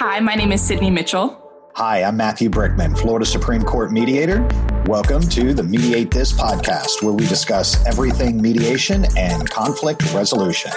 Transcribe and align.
Hi, 0.00 0.18
my 0.18 0.34
name 0.34 0.50
is 0.50 0.62
Sydney 0.62 0.90
Mitchell. 0.90 1.38
Hi, 1.74 2.02
I'm 2.02 2.16
Matthew 2.16 2.48
Brickman, 2.48 2.98
Florida 2.98 3.26
Supreme 3.26 3.62
Court 3.62 3.92
mediator. 3.92 4.40
Welcome 4.86 5.20
to 5.28 5.52
the 5.52 5.62
Mediate 5.62 6.10
This 6.10 6.32
podcast, 6.32 7.02
where 7.02 7.12
we 7.12 7.26
discuss 7.26 7.86
everything 7.86 8.40
mediation 8.40 9.04
and 9.18 9.50
conflict 9.50 10.10
resolution. 10.14 10.72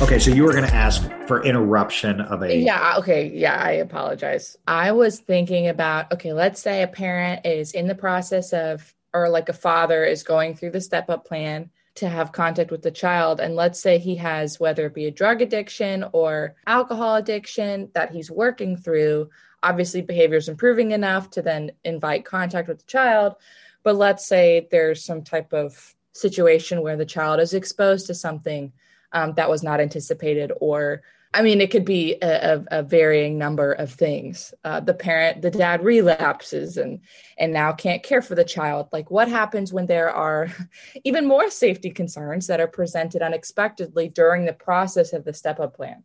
Okay, 0.00 0.20
so 0.20 0.30
you 0.30 0.44
were 0.44 0.52
going 0.52 0.62
to 0.62 0.72
ask 0.72 1.02
for 1.26 1.42
interruption 1.42 2.20
of 2.20 2.42
a. 2.44 2.56
Yeah, 2.56 2.94
okay. 2.98 3.28
Yeah, 3.34 3.60
I 3.60 3.72
apologize. 3.72 4.56
I 4.68 4.92
was 4.92 5.18
thinking 5.18 5.66
about 5.66 6.12
okay, 6.12 6.32
let's 6.32 6.60
say 6.60 6.84
a 6.84 6.86
parent 6.86 7.44
is 7.44 7.72
in 7.72 7.88
the 7.88 7.96
process 7.96 8.52
of, 8.52 8.94
or 9.12 9.28
like 9.28 9.48
a 9.48 9.52
father 9.52 10.04
is 10.04 10.22
going 10.22 10.54
through 10.54 10.70
the 10.70 10.80
step 10.80 11.10
up 11.10 11.26
plan 11.26 11.70
to 11.96 12.08
have 12.08 12.32
contact 12.32 12.70
with 12.70 12.82
the 12.82 12.90
child. 12.90 13.40
And 13.40 13.56
let's 13.56 13.80
say 13.80 13.98
he 13.98 14.16
has, 14.16 14.60
whether 14.60 14.86
it 14.86 14.94
be 14.94 15.06
a 15.06 15.10
drug 15.10 15.42
addiction 15.42 16.04
or 16.12 16.54
alcohol 16.66 17.16
addiction 17.16 17.90
that 17.94 18.12
he's 18.12 18.30
working 18.30 18.76
through, 18.76 19.28
obviously 19.62 20.00
behavior 20.00 20.38
is 20.38 20.48
improving 20.48 20.92
enough 20.92 21.30
to 21.30 21.42
then 21.42 21.72
invite 21.84 22.24
contact 22.24 22.68
with 22.68 22.78
the 22.78 22.86
child. 22.86 23.34
But 23.82 23.96
let's 23.96 24.26
say 24.26 24.68
there's 24.70 25.04
some 25.04 25.22
type 25.22 25.52
of 25.52 25.94
situation 26.12 26.82
where 26.82 26.96
the 26.96 27.06
child 27.06 27.40
is 27.40 27.54
exposed 27.54 28.06
to 28.06 28.14
something 28.14 28.72
um, 29.12 29.34
that 29.34 29.50
was 29.50 29.62
not 29.62 29.80
anticipated 29.80 30.52
or 30.60 31.02
I 31.32 31.42
mean, 31.42 31.60
it 31.60 31.70
could 31.70 31.84
be 31.84 32.16
a, 32.22 32.56
a, 32.56 32.64
a 32.78 32.82
varying 32.82 33.38
number 33.38 33.72
of 33.72 33.92
things. 33.92 34.52
Uh, 34.64 34.80
the 34.80 34.94
parent, 34.94 35.42
the 35.42 35.50
dad 35.50 35.84
relapses 35.84 36.76
and 36.76 37.00
and 37.38 37.52
now 37.52 37.72
can't 37.72 38.02
care 38.02 38.20
for 38.20 38.34
the 38.34 38.44
child. 38.44 38.88
Like, 38.92 39.10
what 39.10 39.28
happens 39.28 39.72
when 39.72 39.86
there 39.86 40.10
are 40.10 40.48
even 41.04 41.26
more 41.26 41.48
safety 41.48 41.90
concerns 41.90 42.48
that 42.48 42.60
are 42.60 42.66
presented 42.66 43.22
unexpectedly 43.22 44.08
during 44.08 44.44
the 44.44 44.52
process 44.52 45.12
of 45.12 45.24
the 45.24 45.32
step 45.32 45.60
up 45.60 45.76
plan? 45.76 46.02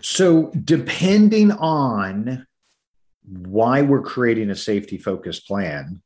So, 0.00 0.52
depending 0.64 1.50
on 1.52 2.46
why 3.24 3.82
we're 3.82 4.02
creating 4.02 4.50
a 4.50 4.56
safety 4.56 4.98
focused 4.98 5.48
plan, 5.48 6.02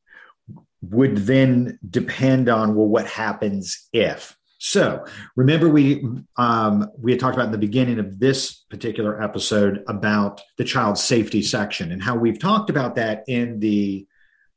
would 0.81 1.17
then 1.17 1.77
depend 1.87 2.49
on 2.49 2.75
well, 2.75 2.87
what 2.87 3.05
happens 3.07 3.87
if 3.93 4.35
so 4.57 5.05
remember 5.35 5.69
we 5.69 6.03
um, 6.37 6.89
we 6.97 7.11
had 7.11 7.19
talked 7.19 7.35
about 7.35 7.45
in 7.45 7.51
the 7.51 7.57
beginning 7.57 7.99
of 7.99 8.19
this 8.19 8.53
particular 8.53 9.21
episode 9.21 9.83
about 9.87 10.41
the 10.57 10.63
child 10.63 10.97
safety 10.97 11.41
section 11.41 11.91
and 11.91 12.01
how 12.01 12.15
we've 12.15 12.39
talked 12.39 12.69
about 12.69 12.95
that 12.95 13.23
in 13.27 13.59
the 13.59 14.07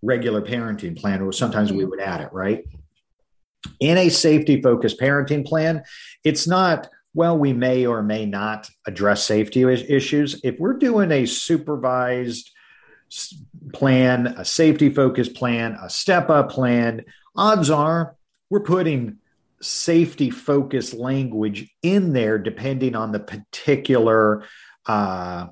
regular 0.02 0.40
parenting 0.40 0.98
plan, 0.98 1.20
or 1.20 1.32
sometimes 1.32 1.72
we 1.72 1.84
would 1.84 2.00
add 2.00 2.20
it, 2.20 2.32
right? 2.32 2.64
In 3.78 3.98
a 3.98 4.08
safety 4.08 4.62
focused 4.62 4.98
parenting 4.98 5.44
plan, 5.44 5.82
it's 6.24 6.46
not 6.46 6.88
well, 7.12 7.36
we 7.36 7.52
may 7.52 7.86
or 7.86 8.02
may 8.02 8.24
not 8.24 8.70
address 8.86 9.24
safety 9.24 9.64
issues. 9.64 10.40
If 10.44 10.60
we're 10.60 10.74
doing 10.74 11.10
a 11.10 11.26
supervised 11.26 12.50
plan, 13.72 14.28
a 14.28 14.44
safety 14.44 14.90
focused 14.90 15.34
plan, 15.34 15.76
a 15.82 15.90
step 15.90 16.30
up 16.30 16.50
plan, 16.50 17.04
odds 17.34 17.68
are 17.68 18.16
we're 18.48 18.60
putting 18.60 19.18
safety 19.62 20.30
focused 20.30 20.94
language 20.94 21.70
in 21.82 22.12
there 22.12 22.38
depending 22.38 22.94
on 22.94 23.12
the 23.12 23.20
particular 23.20 24.44
uh, 24.86 25.46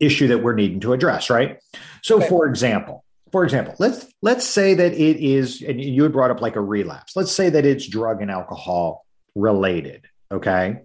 issue 0.00 0.28
that 0.28 0.42
we're 0.42 0.54
needing 0.54 0.80
to 0.80 0.92
address 0.92 1.30
right? 1.30 1.58
So 2.02 2.18
okay. 2.18 2.28
for 2.28 2.46
example 2.46 3.04
for 3.30 3.44
example 3.44 3.74
let's 3.78 4.06
let's 4.22 4.46
say 4.46 4.74
that 4.74 4.92
it 4.92 5.16
is 5.22 5.62
and 5.62 5.82
you 5.82 6.02
had 6.02 6.12
brought 6.12 6.30
up 6.30 6.40
like 6.40 6.56
a 6.56 6.60
relapse. 6.60 7.16
Let's 7.16 7.32
say 7.32 7.50
that 7.50 7.66
it's 7.66 7.86
drug 7.86 8.22
and 8.22 8.30
alcohol 8.30 9.04
related 9.34 10.06
okay? 10.30 10.80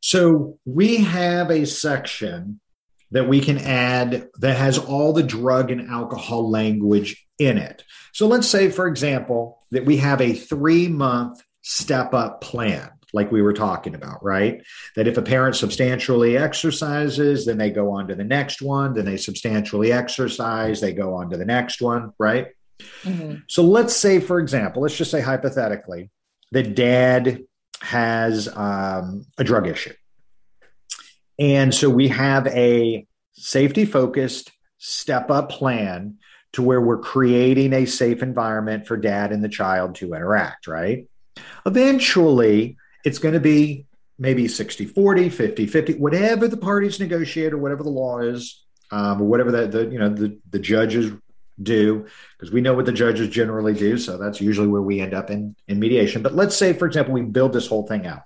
So 0.00 0.58
we 0.64 0.98
have 0.98 1.50
a 1.50 1.66
section 1.66 2.60
that 3.12 3.28
we 3.28 3.40
can 3.40 3.58
add 3.58 4.28
that 4.38 4.56
has 4.56 4.78
all 4.78 5.12
the 5.12 5.22
drug 5.22 5.70
and 5.70 5.88
alcohol 5.88 6.50
language 6.50 7.26
in 7.38 7.58
it 7.58 7.84
so 8.12 8.26
let's 8.26 8.48
say 8.48 8.70
for 8.70 8.86
example 8.86 9.58
that 9.70 9.84
we 9.84 9.96
have 9.98 10.20
a 10.20 10.32
three 10.32 10.88
month 10.88 11.42
step 11.62 12.14
up 12.14 12.40
plan 12.40 12.90
like 13.12 13.32
we 13.32 13.42
were 13.42 13.52
talking 13.52 13.94
about, 13.94 14.22
right? 14.22 14.62
That 14.96 15.08
if 15.08 15.16
a 15.16 15.22
parent 15.22 15.56
substantially 15.56 16.36
exercises, 16.36 17.46
then 17.46 17.58
they 17.58 17.70
go 17.70 17.92
on 17.92 18.08
to 18.08 18.14
the 18.14 18.24
next 18.24 18.62
one, 18.62 18.94
then 18.94 19.04
they 19.04 19.16
substantially 19.16 19.92
exercise, 19.92 20.80
they 20.80 20.92
go 20.92 21.14
on 21.14 21.30
to 21.30 21.36
the 21.36 21.44
next 21.44 21.82
one, 21.82 22.12
right? 22.18 22.48
Mm-hmm. 23.02 23.40
So 23.48 23.62
let's 23.62 23.94
say, 23.94 24.20
for 24.20 24.38
example, 24.38 24.82
let's 24.82 24.96
just 24.96 25.10
say 25.10 25.20
hypothetically 25.20 26.10
that 26.52 26.74
dad 26.74 27.42
has 27.80 28.48
um, 28.54 29.26
a 29.38 29.44
drug 29.44 29.66
issue. 29.66 29.94
And 31.40 31.74
so 31.74 31.88
we 31.88 32.08
have 32.08 32.46
a 32.48 33.06
safety 33.32 33.86
focused 33.86 34.52
step 34.76 35.30
up 35.30 35.50
plan 35.50 36.18
to 36.52 36.62
where 36.62 36.80
we're 36.80 36.98
creating 36.98 37.72
a 37.72 37.86
safe 37.86 38.22
environment 38.22 38.86
for 38.86 38.96
dad 38.96 39.32
and 39.32 39.42
the 39.42 39.48
child 39.48 39.94
to 39.96 40.14
interact, 40.14 40.66
right? 40.66 41.06
Eventually, 41.64 42.76
it's 43.04 43.18
going 43.18 43.34
to 43.34 43.40
be 43.40 43.86
maybe 44.18 44.46
60 44.48 44.84
40, 44.84 45.30
50 45.30 45.66
50, 45.66 45.94
whatever 45.94 46.46
the 46.46 46.56
parties 46.56 47.00
negotiate 47.00 47.54
or 47.54 47.58
whatever 47.58 47.82
the 47.82 47.90
law 47.90 48.18
is, 48.18 48.62
um, 48.90 49.22
or 49.22 49.24
whatever 49.24 49.50
the, 49.50 49.66
the, 49.66 49.86
you 49.86 49.98
know, 49.98 50.10
the, 50.10 50.38
the 50.50 50.58
judges 50.58 51.12
do, 51.62 52.06
because 52.36 52.52
we 52.52 52.60
know 52.60 52.74
what 52.74 52.84
the 52.84 52.92
judges 52.92 53.28
generally 53.28 53.72
do. 53.72 53.96
So 53.96 54.18
that's 54.18 54.40
usually 54.40 54.68
where 54.68 54.82
we 54.82 55.00
end 55.00 55.14
up 55.14 55.30
in, 55.30 55.54
in 55.68 55.78
mediation. 55.78 56.22
But 56.22 56.34
let's 56.34 56.56
say, 56.56 56.72
for 56.74 56.86
example, 56.86 57.14
we 57.14 57.22
build 57.22 57.52
this 57.52 57.68
whole 57.68 57.86
thing 57.86 58.06
out. 58.06 58.24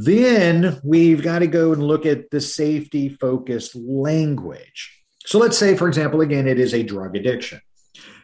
Then 0.00 0.80
we've 0.84 1.24
got 1.24 1.40
to 1.40 1.48
go 1.48 1.72
and 1.72 1.82
look 1.82 2.06
at 2.06 2.30
the 2.30 2.40
safety 2.40 3.08
focused 3.08 3.74
language. 3.74 4.96
So 5.26 5.40
let's 5.40 5.58
say, 5.58 5.76
for 5.76 5.88
example, 5.88 6.20
again, 6.20 6.46
it 6.46 6.60
is 6.60 6.72
a 6.72 6.84
drug 6.84 7.16
addiction. 7.16 7.60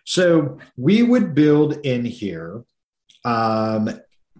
So 0.04 0.58
we 0.76 1.02
would 1.02 1.34
build 1.34 1.84
in 1.84 2.04
here 2.04 2.62
um, 3.24 3.88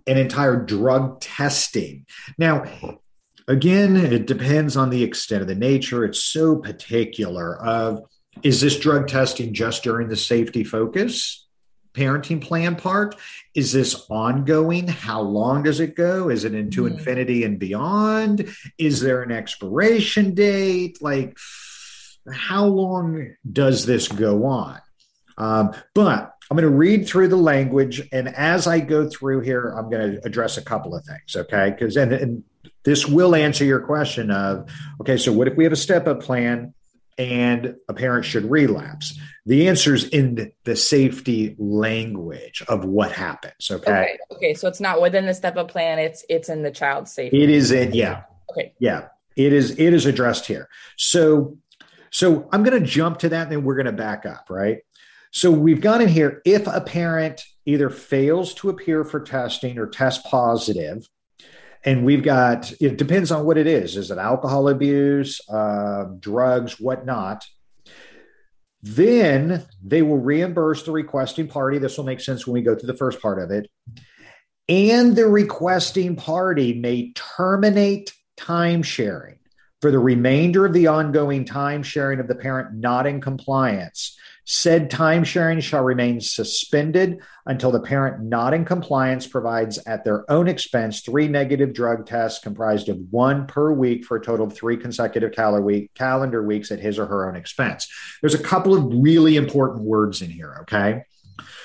an 0.06 0.16
entire 0.16 0.64
drug 0.64 1.20
testing. 1.20 2.06
Now, 2.38 2.66
again, 3.48 3.96
it 3.96 4.28
depends 4.28 4.76
on 4.76 4.90
the 4.90 5.02
extent 5.02 5.42
of 5.42 5.48
the 5.48 5.56
nature. 5.56 6.04
It's 6.04 6.22
so 6.22 6.54
particular 6.54 7.60
of 7.60 8.04
is 8.44 8.60
this 8.60 8.78
drug 8.78 9.08
testing 9.08 9.52
just 9.52 9.82
during 9.82 10.06
the 10.06 10.16
safety 10.16 10.62
focus 10.62 11.43
parenting 11.94 12.42
plan 12.42 12.76
part? 12.76 13.16
Is 13.54 13.72
this 13.72 14.06
ongoing? 14.10 14.88
How 14.88 15.20
long 15.20 15.62
does 15.62 15.80
it 15.80 15.94
go? 15.94 16.28
Is 16.28 16.44
it 16.44 16.54
into 16.54 16.82
mm-hmm. 16.82 16.98
infinity 16.98 17.44
and 17.44 17.58
beyond? 17.58 18.48
Is 18.78 19.00
there 19.00 19.22
an 19.22 19.32
expiration 19.32 20.34
date? 20.34 21.00
Like, 21.00 21.38
how 22.30 22.66
long 22.66 23.34
does 23.50 23.86
this 23.86 24.08
go 24.08 24.44
on? 24.44 24.80
Um, 25.38 25.72
but 25.94 26.34
I'm 26.50 26.56
going 26.56 26.70
to 26.70 26.76
read 26.76 27.08
through 27.08 27.28
the 27.28 27.36
language, 27.36 28.06
and 28.12 28.28
as 28.28 28.66
I 28.66 28.80
go 28.80 29.08
through 29.08 29.40
here, 29.40 29.74
I'm 29.76 29.90
going 29.90 30.12
to 30.12 30.26
address 30.26 30.58
a 30.58 30.62
couple 30.62 30.94
of 30.94 31.04
things, 31.04 31.34
okay? 31.34 31.70
Because 31.70 31.96
and, 31.96 32.12
and 32.12 32.44
this 32.84 33.06
will 33.06 33.34
answer 33.34 33.64
your 33.64 33.80
question 33.80 34.30
of 34.30 34.70
okay, 35.00 35.16
so 35.16 35.32
what 35.32 35.48
if 35.48 35.56
we 35.56 35.64
have 35.64 35.72
a 35.72 35.76
step 35.76 36.06
up 36.06 36.22
plan 36.22 36.74
and 37.18 37.76
a 37.88 37.94
parent 37.94 38.24
should 38.24 38.50
relapse? 38.50 39.18
The 39.46 39.68
answer 39.68 39.94
is 39.94 40.04
in 40.08 40.52
the 40.64 40.76
safety 40.76 41.54
language 41.58 42.62
of 42.68 42.84
what 42.84 43.12
happens. 43.12 43.70
Okay? 43.70 43.90
okay. 43.90 44.18
Okay. 44.32 44.54
So 44.54 44.68
it's 44.68 44.80
not 44.80 45.00
within 45.00 45.26
the 45.26 45.34
step 45.34 45.56
up 45.56 45.70
plan. 45.70 45.98
It's 45.98 46.24
it's 46.28 46.48
in 46.48 46.62
the 46.62 46.70
child's 46.70 47.12
safety. 47.12 47.42
It 47.42 47.50
is 47.50 47.70
in 47.70 47.92
yeah. 47.92 48.22
Okay. 48.50 48.72
Yeah. 48.78 49.08
It 49.36 49.52
is 49.52 49.72
it 49.72 49.92
is 49.92 50.06
addressed 50.06 50.46
here. 50.46 50.68
So 50.96 51.58
so 52.10 52.48
I'm 52.52 52.62
going 52.62 52.80
to 52.80 52.86
jump 52.86 53.18
to 53.20 53.28
that 53.30 53.42
and 53.42 53.52
then 53.52 53.64
we're 53.64 53.74
going 53.74 53.86
to 53.86 53.92
back 53.92 54.24
up, 54.24 54.46
right? 54.48 54.78
So 55.32 55.50
we've 55.50 55.80
got 55.80 56.00
in 56.00 56.08
here 56.08 56.40
if 56.44 56.68
a 56.68 56.80
parent 56.80 57.44
either 57.66 57.90
fails 57.90 58.54
to 58.54 58.70
appear 58.70 59.02
for 59.02 59.18
testing 59.18 59.78
or 59.78 59.88
test 59.88 60.24
positive, 60.24 61.08
and 61.84 62.04
we've 62.04 62.22
got 62.22 62.72
it 62.80 62.96
depends 62.96 63.30
on 63.30 63.44
what 63.44 63.58
it 63.58 63.66
is. 63.66 63.96
Is 63.96 64.10
it 64.10 64.18
alcohol 64.18 64.68
abuse, 64.68 65.40
uh, 65.48 66.04
drugs, 66.18 66.80
whatnot? 66.80 67.44
Then 68.82 69.64
they 69.82 70.02
will 70.02 70.18
reimburse 70.18 70.82
the 70.82 70.92
requesting 70.92 71.48
party. 71.48 71.78
This 71.78 71.96
will 71.96 72.04
make 72.04 72.20
sense 72.20 72.46
when 72.46 72.54
we 72.54 72.62
go 72.62 72.74
through 72.74 72.88
the 72.88 72.96
first 72.98 73.20
part 73.20 73.42
of 73.42 73.50
it. 73.50 73.70
And 74.68 75.14
the 75.14 75.26
requesting 75.26 76.16
party 76.16 76.78
may 76.78 77.12
terminate 77.12 78.12
time 78.36 78.82
sharing 78.82 79.38
for 79.80 79.90
the 79.90 79.98
remainder 79.98 80.64
of 80.64 80.72
the 80.72 80.86
ongoing 80.86 81.44
time 81.44 81.82
sharing 81.82 82.20
of 82.20 82.28
the 82.28 82.34
parent 82.34 82.74
not 82.74 83.06
in 83.06 83.20
compliance. 83.20 84.18
Said 84.46 84.90
time 84.90 85.24
sharing 85.24 85.60
shall 85.60 85.82
remain 85.82 86.20
suspended 86.20 87.20
until 87.46 87.70
the 87.70 87.80
parent 87.80 88.22
not 88.22 88.52
in 88.52 88.66
compliance 88.66 89.26
provides 89.26 89.78
at 89.86 90.04
their 90.04 90.30
own 90.30 90.48
expense 90.48 91.00
three 91.00 91.28
negative 91.28 91.72
drug 91.72 92.04
tests 92.04 92.40
comprised 92.40 92.90
of 92.90 92.98
one 93.10 93.46
per 93.46 93.72
week 93.72 94.04
for 94.04 94.18
a 94.18 94.22
total 94.22 94.46
of 94.46 94.52
three 94.54 94.76
consecutive 94.76 95.32
calendar 95.32 96.42
weeks 96.42 96.70
at 96.70 96.78
his 96.78 96.98
or 96.98 97.06
her 97.06 97.26
own 97.26 97.36
expense. 97.36 97.88
There's 98.20 98.34
a 98.34 98.42
couple 98.42 98.74
of 98.74 99.02
really 99.02 99.36
important 99.36 99.82
words 99.84 100.20
in 100.20 100.28
here, 100.28 100.58
okay? 100.62 101.04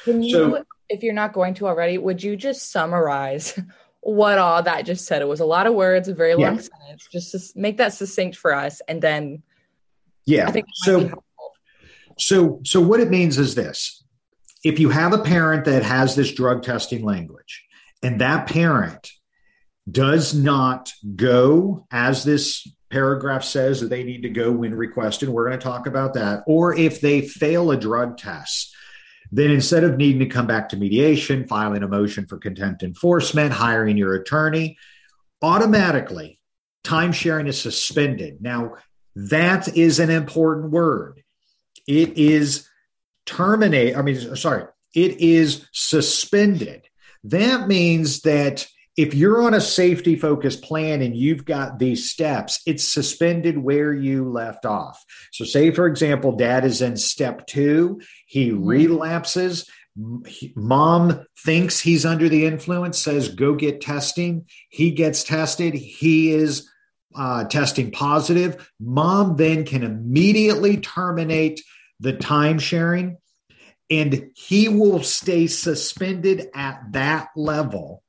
Can 0.05 0.23
you, 0.23 0.31
so, 0.31 0.63
if 0.87 1.03
you're 1.03 1.13
not 1.13 1.33
going 1.33 1.55
to 1.55 1.67
already, 1.67 1.97
would 1.97 2.23
you 2.23 2.37
just 2.37 2.71
summarize 2.71 3.59
what 4.01 4.37
all 4.37 4.63
that 4.63 4.85
just 4.85 5.05
said. 5.05 5.21
It 5.21 5.27
was 5.27 5.41
a 5.41 5.45
lot 5.45 5.67
of 5.67 5.73
words, 5.73 6.07
a 6.07 6.13
very 6.13 6.33
long 6.33 6.55
Yeah. 6.55 6.61
sentence. 6.61 7.07
Just 7.11 7.31
to 7.31 7.59
make 7.59 7.75
that 7.77 7.91
succinct 7.93 8.37
for 8.37 8.55
us, 8.55 8.81
and 8.87 9.01
then 9.01 9.43
Yeah. 10.25 10.47
I 10.47 10.51
think 10.51 10.67
So. 10.85 11.11
So 12.19 12.61
so 12.65 12.81
what 12.81 12.99
it 12.99 13.09
means 13.09 13.37
is 13.37 13.55
this. 13.55 14.03
If 14.63 14.79
you 14.79 14.89
have 14.89 15.13
a 15.13 15.23
parent 15.23 15.65
that 15.65 15.83
has 15.83 16.15
this 16.15 16.33
drug 16.33 16.63
testing 16.63 17.03
language 17.03 17.63
and 18.03 18.19
that 18.19 18.47
parent 18.47 19.11
does 19.89 20.33
not 20.33 20.91
go 21.15 21.87
as 21.91 22.23
this 22.23 22.67
paragraph 22.89 23.43
says 23.43 23.79
that 23.79 23.89
they 23.89 24.03
need 24.03 24.23
to 24.23 24.29
go 24.29 24.51
when 24.51 24.75
requested, 24.75 25.29
we're 25.29 25.47
going 25.47 25.57
to 25.57 25.63
talk 25.63 25.87
about 25.87 26.15
that, 26.15 26.43
or 26.47 26.75
if 26.75 27.01
they 27.01 27.21
fail 27.21 27.71
a 27.71 27.77
drug 27.77 28.17
test, 28.17 28.75
then 29.31 29.51
instead 29.51 29.83
of 29.83 29.97
needing 29.97 30.19
to 30.19 30.25
come 30.25 30.47
back 30.47 30.69
to 30.69 30.77
mediation, 30.77 31.47
filing 31.47 31.83
a 31.83 31.87
motion 31.87 32.25
for 32.25 32.37
contempt 32.37 32.83
enforcement, 32.83 33.53
hiring 33.53 33.95
your 33.95 34.15
attorney, 34.15 34.77
automatically 35.41 36.39
time 36.83 37.11
sharing 37.11 37.47
is 37.47 37.59
suspended. 37.59 38.41
Now, 38.41 38.75
that 39.15 39.77
is 39.77 39.99
an 39.99 40.09
important 40.09 40.71
word. 40.71 41.23
It 41.87 42.17
is 42.17 42.67
terminate, 43.25 43.95
I 43.95 44.01
mean, 44.01 44.35
sorry, 44.35 44.65
it 44.95 45.19
is 45.19 45.67
suspended. 45.71 46.87
That 47.23 47.67
means 47.67 48.21
that 48.21 48.67
if 48.97 49.13
you're 49.13 49.41
on 49.41 49.53
a 49.53 49.61
safety 49.61 50.15
focused 50.15 50.61
plan 50.61 51.01
and 51.01 51.15
you've 51.15 51.45
got 51.45 51.79
these 51.79 52.09
steps, 52.09 52.61
it's 52.65 52.83
suspended 52.83 53.57
where 53.57 53.93
you 53.93 54.29
left 54.29 54.65
off. 54.65 55.03
So, 55.31 55.45
say, 55.45 55.71
for 55.71 55.87
example, 55.87 56.35
dad 56.35 56.65
is 56.65 56.81
in 56.81 56.97
step 56.97 57.47
two, 57.47 58.01
he 58.25 58.49
mm-hmm. 58.49 58.65
relapses. 58.65 59.69
Mom 60.55 61.25
thinks 61.43 61.79
he's 61.79 62.05
under 62.05 62.29
the 62.29 62.45
influence, 62.45 62.99
says, 62.99 63.29
go 63.29 63.55
get 63.55 63.81
testing. 63.81 64.45
He 64.69 64.91
gets 64.91 65.23
tested. 65.23 65.73
He 65.73 66.31
is 66.31 66.68
uh, 67.15 67.43
testing 67.45 67.91
positive. 67.91 68.71
Mom 68.79 69.35
then 69.35 69.65
can 69.65 69.83
immediately 69.83 70.77
terminate 70.77 71.61
the 71.99 72.13
time 72.13 72.59
sharing 72.59 73.17
and 73.89 74.29
he 74.35 74.69
will 74.69 75.01
stay 75.01 75.47
suspended 75.47 76.47
at 76.53 76.79
that 76.91 77.29
level 77.35 78.03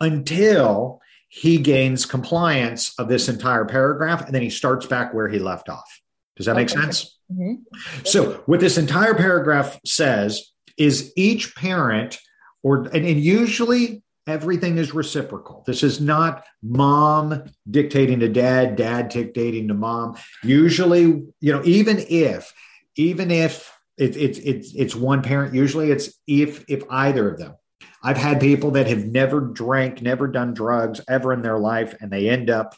until 0.00 1.00
he 1.28 1.58
gains 1.58 2.04
compliance 2.04 2.94
of 2.98 3.08
this 3.08 3.28
entire 3.28 3.64
paragraph 3.64 4.24
and 4.26 4.34
then 4.34 4.42
he 4.42 4.50
starts 4.50 4.86
back 4.86 5.14
where 5.14 5.28
he 5.28 5.38
left 5.38 5.68
off. 5.68 6.00
Does 6.36 6.46
that 6.46 6.56
make 6.56 6.70
Okay. 6.70 6.80
sense? 6.80 7.18
Mhm. 7.32 7.62
So, 8.04 8.42
what 8.46 8.60
this 8.60 8.76
entire 8.76 9.14
paragraph 9.14 9.80
says 9.86 10.52
is 10.76 11.12
each 11.16 11.54
parent, 11.54 12.18
or 12.62 12.82
and, 12.88 13.06
and 13.06 13.20
usually 13.20 14.01
everything 14.26 14.78
is 14.78 14.94
reciprocal. 14.94 15.64
This 15.66 15.82
is 15.82 16.00
not 16.00 16.44
mom 16.62 17.44
dictating 17.70 18.20
to 18.20 18.28
dad, 18.28 18.76
dad 18.76 19.08
dictating 19.08 19.68
to 19.68 19.74
mom. 19.74 20.16
Usually, 20.42 21.02
you 21.40 21.52
know, 21.52 21.62
even 21.64 21.98
if, 21.98 22.52
even 22.96 23.30
if 23.30 23.76
it, 23.96 24.16
it's 24.16 24.38
it's 24.38 24.74
it's 24.74 24.94
one 24.94 25.22
parent, 25.22 25.54
usually 25.54 25.90
it's 25.90 26.18
if 26.26 26.64
if 26.68 26.82
either 26.90 27.30
of 27.30 27.38
them. 27.38 27.54
I've 28.02 28.16
had 28.16 28.40
people 28.40 28.72
that 28.72 28.88
have 28.88 29.04
never 29.04 29.40
drank, 29.40 30.02
never 30.02 30.26
done 30.26 30.54
drugs 30.54 31.00
ever 31.08 31.32
in 31.32 31.42
their 31.42 31.58
life, 31.58 31.94
and 32.00 32.10
they 32.10 32.28
end 32.28 32.50
up 32.50 32.74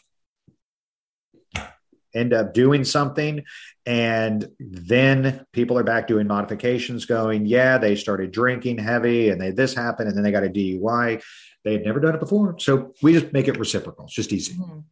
end 2.15 2.33
up 2.33 2.53
doing 2.53 2.83
something 2.83 3.43
and 3.85 4.49
then 4.59 5.45
people 5.51 5.77
are 5.77 5.83
back 5.83 6.07
doing 6.07 6.25
modifications 6.25 7.05
going 7.05 7.45
yeah 7.45 7.77
they 7.77 7.95
started 7.95 8.31
drinking 8.31 8.77
heavy 8.77 9.29
and 9.29 9.39
they 9.39 9.51
this 9.51 9.75
happened 9.75 10.07
and 10.07 10.17
then 10.17 10.23
they 10.23 10.31
got 10.31 10.43
a 10.43 10.49
dui 10.49 11.21
they 11.65 11.73
had 11.73 11.83
never 11.83 11.99
done 11.99 12.13
it 12.13 12.19
before. 12.19 12.57
So 12.59 12.93
we 13.01 13.11
just 13.11 13.33
make 13.33 13.47
it 13.47 13.57
reciprocal. 13.57 14.05
It's 14.05 14.13
just 14.13 14.31
easy. 14.31 14.53
Mhm. 14.53 14.83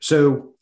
so 0.00 0.52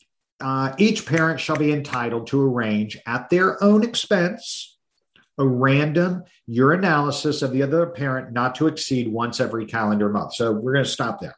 uh, 0.40 0.74
each 0.78 1.06
parent 1.06 1.40
shall 1.40 1.56
be 1.56 1.72
entitled 1.72 2.26
to 2.26 2.42
arrange 2.42 2.98
at 3.06 3.30
their 3.30 3.62
own 3.62 3.82
expense 3.82 4.76
a 5.38 5.46
random 5.46 6.24
urinalysis 6.50 7.42
of 7.42 7.52
the 7.52 7.62
other 7.62 7.86
parent 7.86 8.32
not 8.32 8.54
to 8.56 8.66
exceed 8.66 9.08
once 9.08 9.40
every 9.40 9.64
calendar 9.64 10.08
month. 10.08 10.34
So 10.34 10.52
we're 10.52 10.72
going 10.72 10.84
to 10.84 10.90
stop 10.90 11.20
there. 11.20 11.36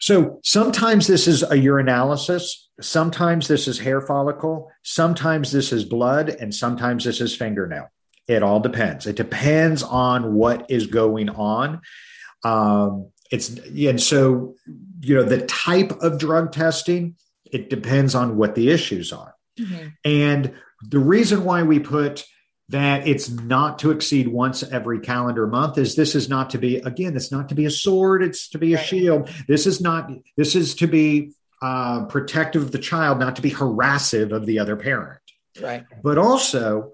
So 0.00 0.40
sometimes 0.42 1.06
this 1.06 1.26
is 1.26 1.42
a 1.42 1.56
urinalysis, 1.56 2.63
sometimes 2.80 3.48
this 3.48 3.68
is 3.68 3.78
hair 3.78 4.00
follicle, 4.00 4.70
sometimes 4.82 5.52
this 5.52 5.72
is 5.72 5.84
blood, 5.84 6.28
and 6.28 6.54
sometimes 6.54 7.04
this 7.04 7.20
is 7.20 7.34
fingernail. 7.36 7.88
It 8.26 8.42
all 8.42 8.60
depends. 8.60 9.06
It 9.06 9.16
depends 9.16 9.82
on 9.82 10.34
what 10.34 10.70
is 10.70 10.86
going 10.86 11.28
on. 11.30 11.80
Um, 12.42 13.10
it's 13.30 13.48
and 13.50 14.00
so 14.00 14.54
you 15.00 15.14
know 15.14 15.22
the 15.24 15.42
type 15.46 15.92
of 16.02 16.18
drug 16.18 16.52
testing. 16.52 17.16
It 17.44 17.70
depends 17.70 18.14
on 18.14 18.36
what 18.36 18.54
the 18.54 18.70
issues 18.70 19.12
are. 19.12 19.34
Mhm. 19.58 19.92
And 20.04 20.52
the 20.90 20.98
reason 20.98 21.44
why 21.44 21.62
we 21.62 21.78
put 21.78 22.24
that 22.70 23.06
it's 23.06 23.28
not 23.30 23.78
to 23.80 23.90
exceed 23.90 24.26
once 24.28 24.62
every 24.62 24.98
calendar 24.98 25.46
month 25.46 25.76
is 25.78 25.94
this 25.94 26.14
is 26.14 26.28
not 26.28 26.48
to 26.50 26.58
be 26.58 26.76
again 26.78 27.14
it's 27.14 27.30
not 27.30 27.48
to 27.50 27.54
be 27.54 27.66
a 27.66 27.70
sword 27.70 28.22
it's 28.22 28.48
to 28.48 28.58
be 28.58 28.72
a 28.72 28.76
Right. 28.78 28.86
shield 28.86 29.30
this 29.46 29.66
is 29.66 29.82
not 29.82 30.10
this 30.38 30.56
is 30.56 30.74
to 30.76 30.86
be 30.86 31.32
uh, 31.64 32.04
protective 32.06 32.62
of 32.62 32.72
the 32.72 32.78
child 32.78 33.18
not 33.18 33.34
to 33.36 33.42
be 33.42 33.50
harassive 33.50 34.32
of 34.32 34.42
the 34.46 34.58
other 34.58 34.76
parent 34.76 35.20
Right. 35.62 35.84
but 36.02 36.18
also 36.18 36.92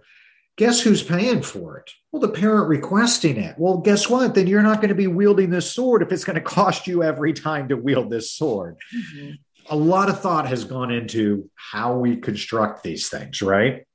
guess 0.59 0.81
who's 0.83 1.03
paying 1.03 1.43
for 1.43 1.79
it 1.79 1.91
well 2.13 2.21
the 2.21 2.29
parent 2.43 2.69
requesting 2.69 3.37
it 3.39 3.55
well 3.59 3.79
guess 3.79 4.09
what 4.11 4.35
then 4.35 4.47
you're 4.47 4.63
not 4.71 4.77
going 4.81 4.91
to 4.97 5.03
be 5.07 5.07
wielding 5.21 5.51
this 5.51 5.71
sword 5.73 6.03
if 6.03 6.13
it's 6.13 6.25
going 6.25 6.41
to 6.43 6.51
cost 6.59 6.87
you 6.87 7.03
every 7.03 7.33
time 7.33 7.69
to 7.69 7.77
wield 7.77 8.11
this 8.11 8.31
sword 8.33 8.77
Mhm. 8.95 9.39
a 9.71 9.77
lot 9.77 10.09
of 10.11 10.21
thought 10.21 10.47
has 10.49 10.65
gone 10.65 10.91
into 10.91 11.49
how 11.73 11.97
we 11.97 12.17
construct 12.17 12.83
these 12.83 13.09
things, 13.09 13.41
right? 13.41 13.87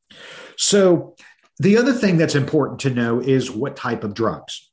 So, 0.57 1.15
the 1.59 1.77
other 1.77 1.93
thing 1.93 2.17
that's 2.17 2.35
important 2.35 2.79
to 2.81 2.89
know 2.89 3.19
is 3.19 3.51
what 3.51 3.75
type 3.75 4.03
of 4.03 4.13
drugs 4.13 4.71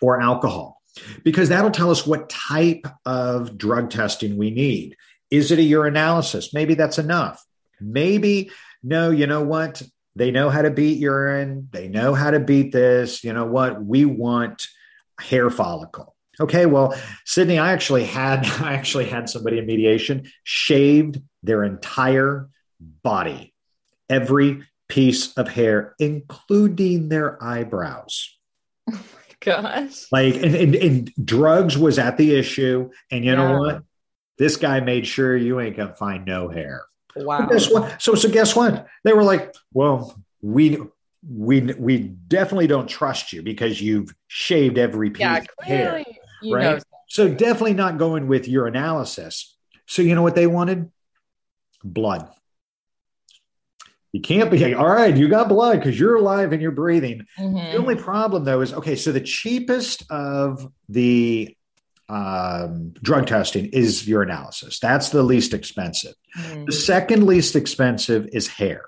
or 0.00 0.20
alcohol, 0.20 0.77
because 1.24 1.48
that'll 1.48 1.70
tell 1.70 1.90
us 1.90 2.06
what 2.06 2.28
type 2.28 2.86
of 3.04 3.58
drug 3.58 3.90
testing 3.90 4.36
we 4.36 4.50
need. 4.50 4.96
Is 5.30 5.50
it 5.50 5.58
a 5.58 5.62
urinalysis? 5.62 6.54
Maybe 6.54 6.74
that's 6.74 6.98
enough. 6.98 7.44
Maybe, 7.80 8.50
no, 8.82 9.10
you 9.10 9.26
know 9.26 9.42
what? 9.42 9.82
They 10.16 10.30
know 10.30 10.50
how 10.50 10.62
to 10.62 10.70
beat 10.70 10.98
urine, 10.98 11.68
they 11.70 11.88
know 11.88 12.14
how 12.14 12.30
to 12.30 12.40
beat 12.40 12.72
this. 12.72 13.22
You 13.22 13.32
know 13.32 13.46
what? 13.46 13.82
We 13.82 14.04
want 14.04 14.66
hair 15.20 15.50
follicle. 15.50 16.16
Okay, 16.40 16.66
well, 16.66 16.94
Sydney, 17.24 17.58
I 17.58 17.72
actually 17.72 18.04
had 18.04 18.46
I 18.60 18.74
actually 18.74 19.06
had 19.06 19.28
somebody 19.28 19.58
in 19.58 19.66
mediation 19.66 20.30
shaved 20.44 21.20
their 21.42 21.64
entire 21.64 22.48
body, 22.80 23.54
every 24.08 24.64
piece 24.88 25.34
of 25.34 25.48
hair, 25.48 25.94
including 25.98 27.08
their 27.08 27.42
eyebrows. 27.42 28.36
Gosh. 29.40 30.06
Like, 30.10 30.34
and, 30.36 30.54
and, 30.54 30.74
and 30.74 31.12
drugs 31.24 31.78
was 31.78 31.98
at 31.98 32.16
the 32.16 32.34
issue. 32.34 32.90
And 33.10 33.24
you 33.24 33.36
know 33.36 33.58
what? 33.58 33.82
This 34.36 34.56
guy 34.56 34.80
made 34.80 35.06
sure 35.06 35.36
you 35.36 35.60
ain't 35.60 35.76
gonna 35.76 35.94
find 35.94 36.24
no 36.24 36.48
hair. 36.48 36.82
Wow. 37.16 37.48
So, 37.98 38.14
so 38.14 38.28
guess 38.28 38.54
what? 38.54 38.86
They 39.04 39.12
were 39.12 39.24
like, 39.24 39.54
well, 39.72 40.16
we 40.40 40.78
we 41.28 41.60
we 41.60 41.98
definitely 41.98 42.68
don't 42.68 42.88
trust 42.88 43.32
you 43.32 43.42
because 43.42 43.80
you've 43.82 44.14
shaved 44.28 44.78
every 44.78 45.10
piece 45.10 45.20
Yeah, 45.20 45.38
of 45.38 45.64
hair. 45.64 46.04
you 46.42 46.54
right? 46.54 46.76
know. 46.76 46.82
So 47.08 47.28
definitely 47.28 47.74
not 47.74 47.98
going 47.98 48.28
with 48.28 48.46
urinalysis. 48.46 49.52
So 49.86 50.02
you 50.02 50.14
know 50.14 50.22
what 50.22 50.34
they 50.34 50.46
wanted? 50.46 50.90
Blood. 51.82 52.28
You 54.12 54.20
can't 54.20 54.50
be 54.50 54.74
all 54.74 54.88
right. 54.88 55.14
You 55.16 55.28
got 55.28 55.48
blood 55.48 55.78
because 55.78 55.98
you're 55.98 56.16
alive 56.16 56.52
and 56.52 56.62
you're 56.62 56.70
breathing. 56.70 57.26
Mhm. 57.38 57.72
The 57.72 57.78
only 57.78 57.94
problem 57.96 58.44
though 58.44 58.60
is 58.62 58.72
okay. 58.72 58.96
So 58.96 59.12
the 59.12 59.20
cheapest 59.20 60.04
of 60.10 60.66
the 60.88 61.54
um, 62.08 62.94
drug 63.02 63.26
testing 63.26 63.66
is 63.66 64.04
urinalysis. 64.04 64.80
That's 64.80 65.10
the 65.10 65.22
least 65.22 65.52
expensive. 65.52 66.14
Mhm. 66.38 66.64
The 66.66 66.72
second 66.72 67.24
least 67.26 67.54
expensive 67.54 68.26
is 68.32 68.48
hair. 68.48 68.82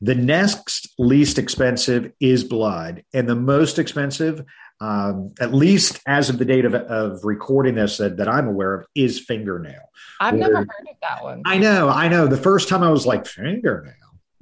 The 0.00 0.14
next 0.14 0.88
least 0.98 1.38
expensive 1.38 2.12
is 2.18 2.44
blood, 2.44 3.02
and 3.12 3.28
the 3.28 3.34
most 3.36 3.78
expensive, 3.78 4.42
um, 4.80 5.32
at 5.38 5.52
least 5.52 6.00
as 6.06 6.30
of 6.30 6.38
the 6.38 6.44
date 6.46 6.64
of, 6.64 6.74
of 6.74 7.24
recording 7.24 7.74
this 7.74 7.98
that, 7.98 8.16
that 8.18 8.28
I'm 8.28 8.46
aware 8.48 8.72
of, 8.74 8.86
is 8.94 9.20
fingernail. 9.20 9.90
I've 10.20 10.34
never 10.34 10.56
heard 10.56 10.68
of 10.90 10.96
that 11.02 11.22
one. 11.22 11.42
I 11.44 11.58
know, 11.58 11.88
I 11.90 12.08
know. 12.08 12.26
The 12.26 12.36
first 12.38 12.68
time 12.70 12.82
I 12.82 12.90
was 12.90 13.06
like 13.06 13.26
fingernail, 13.26 13.92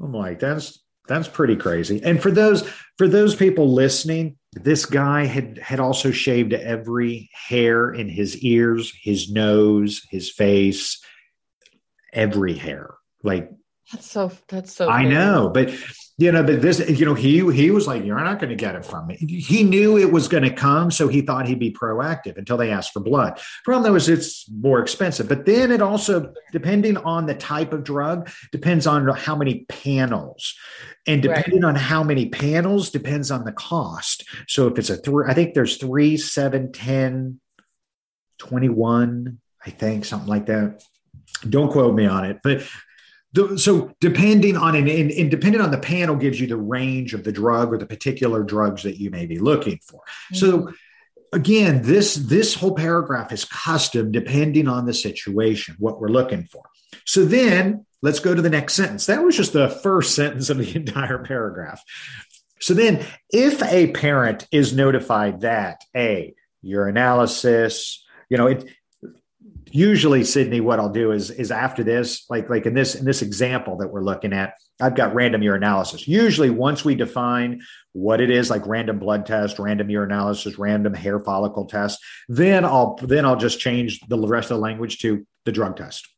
I'm 0.01 0.13
like 0.13 0.41
that's 0.41 0.81
that's 1.07 1.29
pretty 1.29 1.57
crazy. 1.57 2.01
And 2.03 2.21
for 2.23 2.31
those 2.31 2.69
for 2.97 3.09
those 3.09 3.35
people 3.35 3.73
listening, 3.73 4.39
this 4.53 4.87
guy 4.87 5.25
had 5.25 5.59
had 5.59 5.81
also 5.81 6.11
shaved 6.11 6.53
every 6.53 7.31
hair 7.33 7.91
in 7.91 8.09
his 8.09 8.39
ears, 8.39 8.93
his 9.03 9.31
nose, 9.31 10.03
his 10.11 10.31
face, 10.31 11.03
every 12.13 12.55
hair. 12.55 12.95
Like 13.23 13.51
That's 13.93 14.11
so. 14.11 14.33
That's 14.49 14.73
so. 14.75 14.89
I 14.89 15.05
know, 15.05 15.51
but 15.53 15.71
you 16.16 16.30
know, 16.30 16.44
but 16.44 16.62
this, 16.62 16.78
you 16.88 17.04
know, 17.04 17.14
he 17.14 17.38
he 17.52 17.73
was 17.73 17.88
like, 17.88 18.04
"You're 18.04 18.21
not 18.21 18.38
going 18.38 18.50
to 18.50 18.56
get 18.56 18.76
it 18.76 18.85
from 18.85 19.09
me." 19.09 19.16
He 19.16 19.64
knew 19.64 19.99
it 19.99 20.12
was 20.12 20.28
going 20.28 20.44
to 20.44 20.52
come, 20.52 20.92
so 20.92 21.09
he 21.09 21.23
thought 21.23 21.49
he'd 21.49 21.59
be 21.59 21.73
proactive 21.73 22.37
until 22.37 22.56
they 22.56 22.71
asked 22.71 22.92
for 22.92 23.00
blood. 23.00 23.40
Problem 23.64 23.83
though 23.83 23.97
is 23.97 24.09
it's 24.09 24.49
more 24.49 24.80
expensive, 24.80 25.28
but 25.28 25.44
then 25.44 25.73
it 25.73 25.83
also, 25.83 26.33
depending 26.52 26.97
on 26.99 27.26
the 27.26 27.35
type 27.35 27.73
of 27.73 27.83
drug, 27.83 28.30
depends 28.52 28.87
on 28.87 29.09
how 29.09 29.35
many 29.35 29.64
panels, 29.68 30.54
and 31.04 31.21
depending 31.21 31.62
right. 31.62 31.71
on 31.71 31.75
how 31.75 32.04
many 32.04 32.28
panels 32.28 32.90
depends 32.90 33.33
on 33.33 33.44
the 33.44 33.52
cost. 33.52 34.25
So 34.47 34.68
if 34.68 34.78
it's 34.78 34.90
a 34.90 34.97
three, 34.97 35.25
I 35.28 35.35
think 35.35 35.54
there's 35.54 35.78
three, 35.78 36.16
seven, 36.16 36.71
10, 36.71 37.40
21, 38.38 39.40
I 39.66 39.71
think 39.71 40.04
something 40.04 40.28
like 40.28 40.47
that. 40.47 40.85
Don't 41.49 41.73
quote 41.73 41.94
me 41.97 42.06
on 42.06 42.25
it, 42.25 42.38
but 42.44 42.62
so 43.57 43.93
depending 44.00 44.57
on 44.57 44.75
an 44.75 44.88
and, 44.88 45.11
and 45.11 45.31
depending 45.31 45.61
on 45.61 45.71
the 45.71 45.79
panel 45.79 46.17
gives 46.17 46.41
you 46.41 46.47
the 46.47 46.57
range 46.57 47.14
of 47.14 47.25
the 47.25 47.33
drug 47.33 47.73
or 47.73 47.79
the 47.79 47.87
particular 47.87 48.43
drugs 48.43 48.83
that 48.83 48.99
you 48.99 49.11
may 49.11 49.26
be 49.26 49.38
looking 49.38 49.79
for. 49.83 50.00
Mm-hmm. 50.33 50.37
So 50.37 50.73
again, 51.33 51.83
this 51.83 52.14
this 52.14 52.55
whole 52.55 52.75
paragraph 52.75 53.33
is 53.33 53.45
custom 53.45 54.12
depending 54.12 54.69
on 54.69 54.87
the 54.87 54.95
situation, 54.95 55.76
what 55.79 56.00
we're 56.00 56.09
looking 56.09 56.45
for. 56.45 56.64
So 57.05 57.25
then 57.25 57.87
let's 58.03 58.21
go 58.21 58.35
to 58.35 58.43
the 58.43 58.50
next 58.50 58.75
sentence. 58.75 59.07
That 59.07 59.25
was 59.25 59.37
just 59.37 59.53
the 59.53 59.69
first 59.69 60.14
sentence 60.14 60.50
of 60.50 60.59
the 60.59 60.76
entire 60.76 61.19
paragraph. 61.19 61.83
So 62.61 62.73
then, 62.73 63.05
if 63.31 63.62
a 63.62 63.91
parent 63.91 64.47
is 64.50 64.73
notified 64.73 65.41
that 65.43 65.83
a 65.95 66.35
urinalysis 66.64 67.99
you 68.29 68.38
know, 68.38 68.47
it, 68.49 68.64
usually 69.75 70.23
sydney 70.23 70.61
what 70.61 70.78
i'll 70.78 70.88
do 70.88 71.11
is 71.11 71.33
is 71.33 71.50
after 71.50 71.83
this 71.83 72.25
like 72.31 72.49
like 72.49 72.64
in 72.64 72.75
this 72.75 72.95
in 72.95 73.04
this 73.04 73.23
example 73.23 73.76
that 73.76 73.88
we're 73.88 74.04
looking 74.04 74.33
at 74.33 74.54
i've 74.81 74.95
got 74.95 75.12
random 75.14 75.40
urinalysis. 75.40 76.07
Usually 76.07 76.49
once 76.49 76.85
we 76.85 76.95
define 76.95 77.61
what 77.93 78.21
it 78.21 78.31
is 78.31 78.50
like 78.50 78.64
random 78.66 79.00
blood 79.00 79.26
test 79.26 79.59
random 79.59 79.88
urinalysis 79.88 80.59
random 80.59 80.95
hair 80.95 81.19
follicle 81.19 81.66
test 81.66 81.99
then 82.28 82.64
i'll 82.64 82.97
then 83.02 83.25
i'll 83.25 83.37
just 83.37 83.59
change 83.59 83.99
the 84.09 84.16
rest 84.16 84.52
of 84.52 84.59
the 84.59 84.62
language 84.62 84.99
to 85.00 85.26
the 85.45 85.52
drug 85.52 85.76
test. 85.76 86.09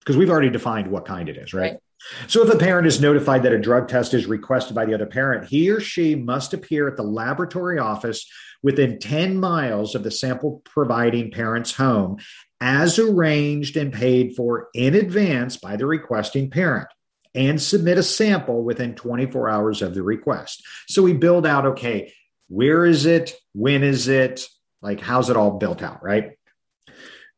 Because 0.00 0.16
we've 0.16 0.30
already 0.30 0.50
defined 0.50 0.90
what 0.90 1.04
kind 1.04 1.28
it 1.28 1.36
is 1.36 1.52
right? 1.52 1.72
right 1.72 1.80
so 2.26 2.42
if 2.42 2.52
a 2.52 2.58
parent 2.58 2.86
is 2.86 3.00
notified 3.00 3.42
that 3.42 3.52
a 3.52 3.58
drug 3.58 3.88
test 3.88 4.14
is 4.14 4.26
requested 4.26 4.74
by 4.74 4.84
the 4.84 4.94
other 4.94 5.06
parent 5.06 5.48
he 5.48 5.70
or 5.70 5.80
she 5.80 6.14
must 6.14 6.54
appear 6.54 6.88
at 6.88 6.96
the 6.96 7.02
laboratory 7.02 7.78
office 7.78 8.26
within 8.62 8.98
10 8.98 9.38
miles 9.38 9.94
of 9.94 10.02
the 10.02 10.10
sample 10.10 10.62
providing 10.64 11.30
parent's 11.30 11.74
home 11.74 12.18
as 12.60 12.98
arranged 12.98 13.76
and 13.76 13.92
paid 13.92 14.36
for 14.36 14.68
in 14.72 14.94
advance 14.94 15.56
by 15.56 15.76
the 15.76 15.86
requesting 15.86 16.48
parent 16.48 16.88
and 17.34 17.60
submit 17.60 17.98
a 17.98 18.02
sample 18.02 18.62
within 18.62 18.94
24 18.94 19.48
hours 19.48 19.82
of 19.82 19.94
the 19.94 20.02
request. 20.02 20.62
So 20.88 21.02
we 21.02 21.12
build 21.12 21.46
out 21.46 21.66
okay, 21.66 22.12
where 22.48 22.84
is 22.84 23.06
it? 23.06 23.34
When 23.54 23.82
is 23.82 24.08
it? 24.08 24.46
Like, 24.80 25.00
how's 25.00 25.30
it 25.30 25.36
all 25.36 25.58
built 25.58 25.82
out, 25.82 26.02
right? 26.04 26.32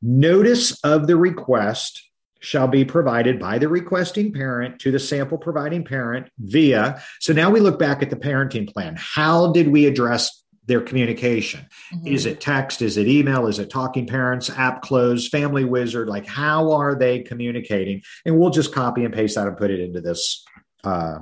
Notice 0.02 0.78
of 0.84 1.06
the 1.06 1.16
request 1.16 2.02
shall 2.44 2.68
be 2.68 2.84
provided 2.84 3.38
by 3.38 3.58
the 3.58 3.68
requesting 3.68 4.32
parent 4.32 4.78
to 4.80 4.90
the 4.90 4.98
sample 4.98 5.38
providing 5.38 5.84
parent 5.84 6.28
via. 6.38 7.02
So 7.20 7.32
now 7.32 7.50
we 7.50 7.60
look 7.60 7.78
back 7.78 8.02
at 8.02 8.10
the 8.10 8.16
parenting 8.16 8.72
plan. 8.72 8.96
How 8.98 9.52
did 9.52 9.68
we 9.68 9.86
address 9.86 10.44
their 10.66 10.80
communication. 10.80 11.66
Mm-hmm. 11.94 12.06
Is 12.06 12.26
it 12.26 12.40
text? 12.40 12.80
Is 12.80 12.96
it 12.96 13.06
email? 13.06 13.46
Is 13.46 13.58
it 13.58 13.70
talking 13.70 14.06
parents, 14.06 14.48
AppClose, 14.50 15.28
family 15.28 15.64
wizard? 15.64 16.08
Like, 16.08 16.26
how 16.26 16.72
are 16.72 16.94
they 16.94 17.20
communicating? 17.20 18.02
And 18.24 18.38
we'll 18.38 18.50
just 18.50 18.72
copy 18.72 19.04
and 19.04 19.12
paste 19.12 19.34
that 19.34 19.46
and 19.46 19.56
put 19.56 19.70
it 19.70 19.80
into 19.80 20.00
this 20.00 20.44
uh, 20.82 21.18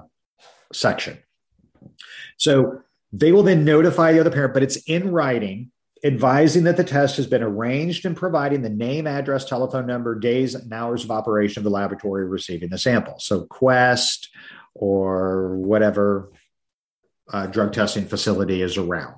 section. 0.72 1.18
So 2.36 2.82
they 3.12 3.32
will 3.32 3.42
then 3.42 3.64
notify 3.64 4.12
the 4.12 4.20
other 4.20 4.30
parent, 4.30 4.54
but 4.54 4.62
it's 4.62 4.76
in 4.76 5.10
writing, 5.10 5.70
advising 6.04 6.64
that 6.64 6.76
the 6.76 6.84
test 6.84 7.16
has 7.16 7.26
been 7.26 7.42
arranged 7.42 8.04
and 8.04 8.16
providing 8.16 8.62
the 8.62 8.70
name, 8.70 9.06
address, 9.06 9.44
telephone 9.44 9.86
number, 9.86 10.18
days, 10.18 10.54
and 10.54 10.72
hours 10.72 11.04
of 11.04 11.10
operation 11.10 11.60
of 11.60 11.64
the 11.64 11.70
laboratory 11.70 12.26
receiving 12.26 12.70
the 12.70 12.78
sample. 12.78 13.18
So 13.18 13.44
Quest 13.44 14.28
or 14.74 15.56
whatever 15.56 16.32
uh, 17.32 17.46
drug 17.46 17.72
testing 17.72 18.06
facility 18.06 18.62
is 18.62 18.76
around. 18.76 19.16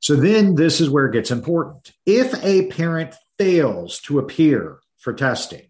So 0.00 0.16
then 0.16 0.54
this 0.54 0.80
is 0.80 0.90
where 0.90 1.06
it 1.06 1.12
gets 1.12 1.30
important. 1.30 1.92
If 2.06 2.32
a 2.44 2.66
parent 2.66 3.14
fails 3.38 4.00
to 4.02 4.18
appear 4.18 4.78
for 4.98 5.12
testing, 5.12 5.66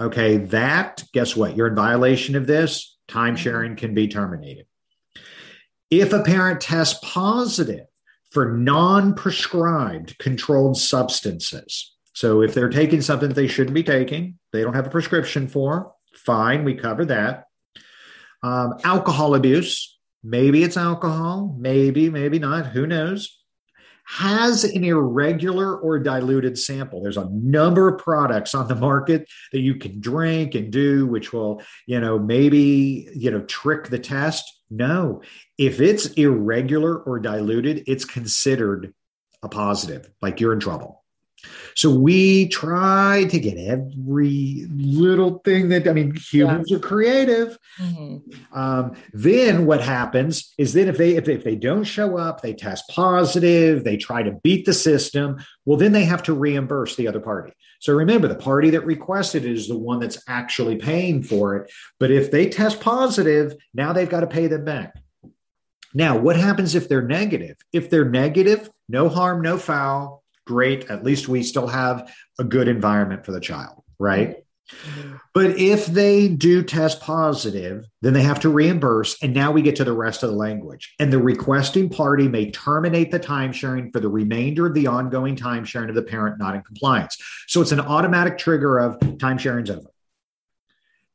okay, 0.00 0.38
that, 0.38 1.04
guess 1.12 1.36
what? 1.36 1.56
You're 1.56 1.68
in 1.68 1.74
violation 1.74 2.36
of 2.36 2.46
this. 2.46 2.98
Time 3.08 3.36
sharing 3.36 3.76
can 3.76 3.94
be 3.94 4.08
terminated. 4.08 4.66
If 5.90 6.12
a 6.12 6.22
parent 6.22 6.62
tests 6.62 6.98
positive 7.02 7.86
for 8.32 8.52
non 8.52 9.14
prescribed 9.14 10.18
controlled 10.18 10.76
substances, 10.76 11.94
so 12.14 12.42
if 12.42 12.54
they're 12.54 12.68
taking 12.68 13.00
something 13.00 13.30
they 13.30 13.48
shouldn't 13.48 13.74
be 13.74 13.82
taking, 13.82 14.38
they 14.52 14.62
don't 14.62 14.74
have 14.74 14.86
a 14.86 14.90
prescription 14.90 15.48
for, 15.48 15.92
fine, 16.14 16.64
we 16.64 16.74
cover 16.74 17.04
that. 17.06 17.46
Um, 18.42 18.74
alcohol 18.84 19.34
abuse, 19.34 19.98
maybe 20.22 20.62
it's 20.62 20.76
alcohol, 20.76 21.56
maybe, 21.58 22.10
maybe 22.10 22.38
not, 22.38 22.66
who 22.66 22.86
knows? 22.86 23.42
has 24.04 24.64
an 24.64 24.84
irregular 24.84 25.76
or 25.76 25.98
diluted 25.98 26.58
sample. 26.58 27.02
There's 27.02 27.16
a 27.16 27.30
number 27.30 27.88
of 27.88 27.98
products 27.98 28.54
on 28.54 28.68
the 28.68 28.74
market 28.74 29.28
that 29.52 29.60
you 29.60 29.76
can 29.76 30.00
drink 30.00 30.54
and 30.54 30.70
do, 30.70 31.06
which 31.06 31.32
will, 31.32 31.62
you 31.86 32.00
know, 32.00 32.18
maybe, 32.18 33.08
you 33.14 33.30
know, 33.30 33.40
trick 33.42 33.88
the 33.88 33.98
test. 33.98 34.44
No, 34.74 35.20
if 35.58 35.82
it's 35.82 36.06
irregular 36.06 36.96
or 36.96 37.20
diluted, 37.20 37.84
it's 37.86 38.06
considered 38.06 38.94
a 39.42 39.48
positive, 39.50 40.08
like 40.22 40.40
you're 40.40 40.54
in 40.54 40.60
trouble. 40.60 41.01
So 41.74 41.94
we 41.94 42.48
try 42.48 43.24
to 43.24 43.38
get 43.38 43.56
every 43.56 44.66
little 44.74 45.38
thing 45.38 45.68
that 45.70 45.88
I 45.88 45.92
mean, 45.92 46.14
humans 46.14 46.70
yeah. 46.70 46.76
are 46.76 46.80
creative. 46.80 47.58
Mm-hmm. 47.78 48.58
Um, 48.58 48.96
then 49.12 49.66
what 49.66 49.80
happens 49.80 50.52
is 50.58 50.72
then 50.72 50.88
if 50.88 50.98
they 50.98 51.16
if, 51.16 51.28
if 51.28 51.44
they 51.44 51.56
don't 51.56 51.84
show 51.84 52.18
up, 52.18 52.40
they 52.40 52.54
test 52.54 52.88
positive, 52.88 53.84
they 53.84 53.96
try 53.96 54.22
to 54.22 54.32
beat 54.32 54.66
the 54.66 54.74
system. 54.74 55.42
Well, 55.64 55.78
then 55.78 55.92
they 55.92 56.04
have 56.04 56.22
to 56.24 56.34
reimburse 56.34 56.96
the 56.96 57.08
other 57.08 57.20
party. 57.20 57.52
So 57.80 57.92
remember, 57.92 58.28
the 58.28 58.36
party 58.36 58.70
that 58.70 58.86
requested 58.86 59.44
it 59.44 59.52
is 59.52 59.66
the 59.66 59.78
one 59.78 59.98
that's 59.98 60.22
actually 60.28 60.76
paying 60.76 61.22
for 61.22 61.56
it. 61.56 61.72
But 61.98 62.10
if 62.10 62.30
they 62.30 62.48
test 62.48 62.80
positive, 62.80 63.56
now 63.74 63.92
they've 63.92 64.08
got 64.08 64.20
to 64.20 64.26
pay 64.26 64.46
them 64.46 64.64
back. 64.64 64.94
Now, 65.94 66.16
what 66.16 66.36
happens 66.36 66.74
if 66.74 66.88
they're 66.88 67.02
negative? 67.02 67.56
If 67.72 67.90
they're 67.90 68.08
negative, 68.08 68.70
no 68.88 69.08
harm, 69.08 69.42
no 69.42 69.58
foul 69.58 70.21
great. 70.46 70.90
At 70.90 71.04
least 71.04 71.28
we 71.28 71.42
still 71.42 71.66
have 71.66 72.12
a 72.38 72.44
good 72.44 72.68
environment 72.68 73.24
for 73.24 73.32
the 73.32 73.40
child, 73.40 73.82
right? 73.98 74.36
Mm-hmm. 74.70 75.16
But 75.34 75.58
if 75.58 75.86
they 75.86 76.28
do 76.28 76.62
test 76.62 77.00
positive, 77.00 77.84
then 78.00 78.12
they 78.12 78.22
have 78.22 78.40
to 78.40 78.48
reimburse. 78.48 79.16
And 79.22 79.34
now 79.34 79.50
we 79.52 79.62
get 79.62 79.76
to 79.76 79.84
the 79.84 79.92
rest 79.92 80.22
of 80.22 80.30
the 80.30 80.36
language. 80.36 80.94
And 80.98 81.12
the 81.12 81.18
requesting 81.18 81.88
party 81.88 82.28
may 82.28 82.50
terminate 82.50 83.10
the 83.10 83.18
time 83.18 83.52
sharing 83.52 83.90
for 83.90 84.00
the 84.00 84.08
remainder 84.08 84.66
of 84.66 84.74
the 84.74 84.86
ongoing 84.86 85.36
time 85.36 85.64
sharing 85.64 85.88
of 85.88 85.94
the 85.94 86.02
parent 86.02 86.38
not 86.38 86.54
in 86.54 86.62
compliance. 86.62 87.18
So 87.48 87.60
it's 87.60 87.72
an 87.72 87.80
automatic 87.80 88.38
trigger 88.38 88.78
of 88.78 89.18
time 89.18 89.38
sharing's 89.38 89.70
over. 89.70 89.90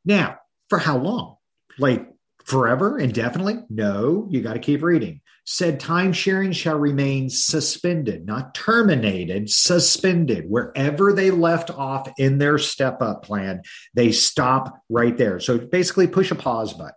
Now, 0.06 0.38
for 0.70 0.78
how 0.78 0.98
long? 0.98 1.38
Like 1.78 2.08
forever, 2.46 2.98
indefinitely? 2.98 3.60
No, 3.70 4.28
you 4.30 4.42
got 4.42 4.54
to 4.54 4.60
keep 4.60 4.82
reading 4.82 5.22
said 5.50 5.80
time 5.80 6.12
sharing 6.12 6.52
shall 6.52 6.78
remain 6.78 7.30
suspended, 7.30 8.26
not 8.26 8.54
terminated, 8.54 9.50
suspended. 9.50 10.44
Wherever 10.50 11.14
they 11.14 11.32
left 11.32 11.72
off 11.72 12.10
in 12.18 12.38
their 12.38 12.58
step 12.58 13.02
up 13.02 13.24
plan, 13.24 13.62
they 13.94 14.12
stop 14.12 14.78
right 14.90 15.18
there. 15.18 15.40
So 15.40 15.58
basically, 15.58 16.06
push 16.08 16.32
a 16.32 16.36
pause 16.36 16.74
button, 16.74 16.92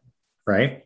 right? 0.48 0.82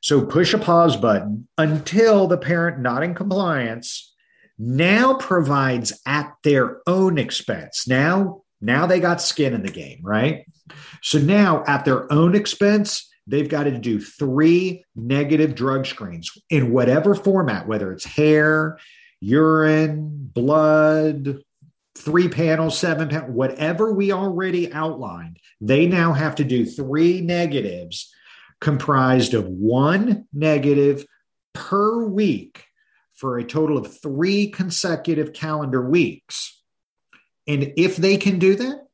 So 0.00 0.24
push 0.24 0.54
a 0.54 0.58
pause 0.58 0.96
button 0.96 1.46
until 1.58 2.26
the 2.26 2.38
parent 2.38 2.80
not 2.80 3.02
in 3.02 3.14
compliance 3.14 4.14
now 4.58 5.14
provides 5.14 5.92
at 6.06 6.32
their 6.42 6.80
own 6.86 7.18
expense. 7.18 7.86
Now, 7.86 8.44
now 8.62 8.86
they 8.86 8.98
got 8.98 9.20
skin 9.20 9.52
in 9.52 9.62
the 9.62 9.70
game, 9.70 10.00
right? 10.02 10.46
So 11.02 11.18
now 11.18 11.64
at 11.66 11.84
their 11.84 12.10
own 12.10 12.34
expense, 12.34 13.11
they've 13.26 13.48
got 13.48 13.64
to 13.64 13.78
do 13.78 14.00
three 14.00 14.84
negative 14.94 15.54
drug 15.54 15.86
screens 15.86 16.30
in 16.50 16.72
whatever 16.72 17.14
format, 17.14 17.66
whether 17.66 17.92
it's 17.92 18.04
hair, 18.04 18.78
urine, 19.20 20.30
blood, 20.34 21.42
three 21.96 22.28
panels, 22.28 22.78
seven 22.78 23.08
panels, 23.08 23.30
whatever 23.30 23.92
we 23.92 24.12
already 24.12 24.72
outlined. 24.72 25.38
They 25.60 25.86
now 25.86 26.12
have 26.12 26.36
to 26.36 26.44
do 26.44 26.64
three 26.64 27.20
negatives 27.20 28.12
comprised 28.60 29.34
of 29.34 29.46
one 29.46 30.26
negative 30.32 31.06
per 31.52 32.04
week 32.04 32.64
for 33.14 33.38
a 33.38 33.44
total 33.44 33.78
of 33.78 34.00
three 34.00 34.48
consecutive 34.48 35.32
calendar 35.32 35.82
weeks. 35.88 36.60
And 37.46 37.72
if 37.76 37.96
they 37.96 38.16
can 38.16 38.38
do 38.38 38.56
that, 38.56 38.86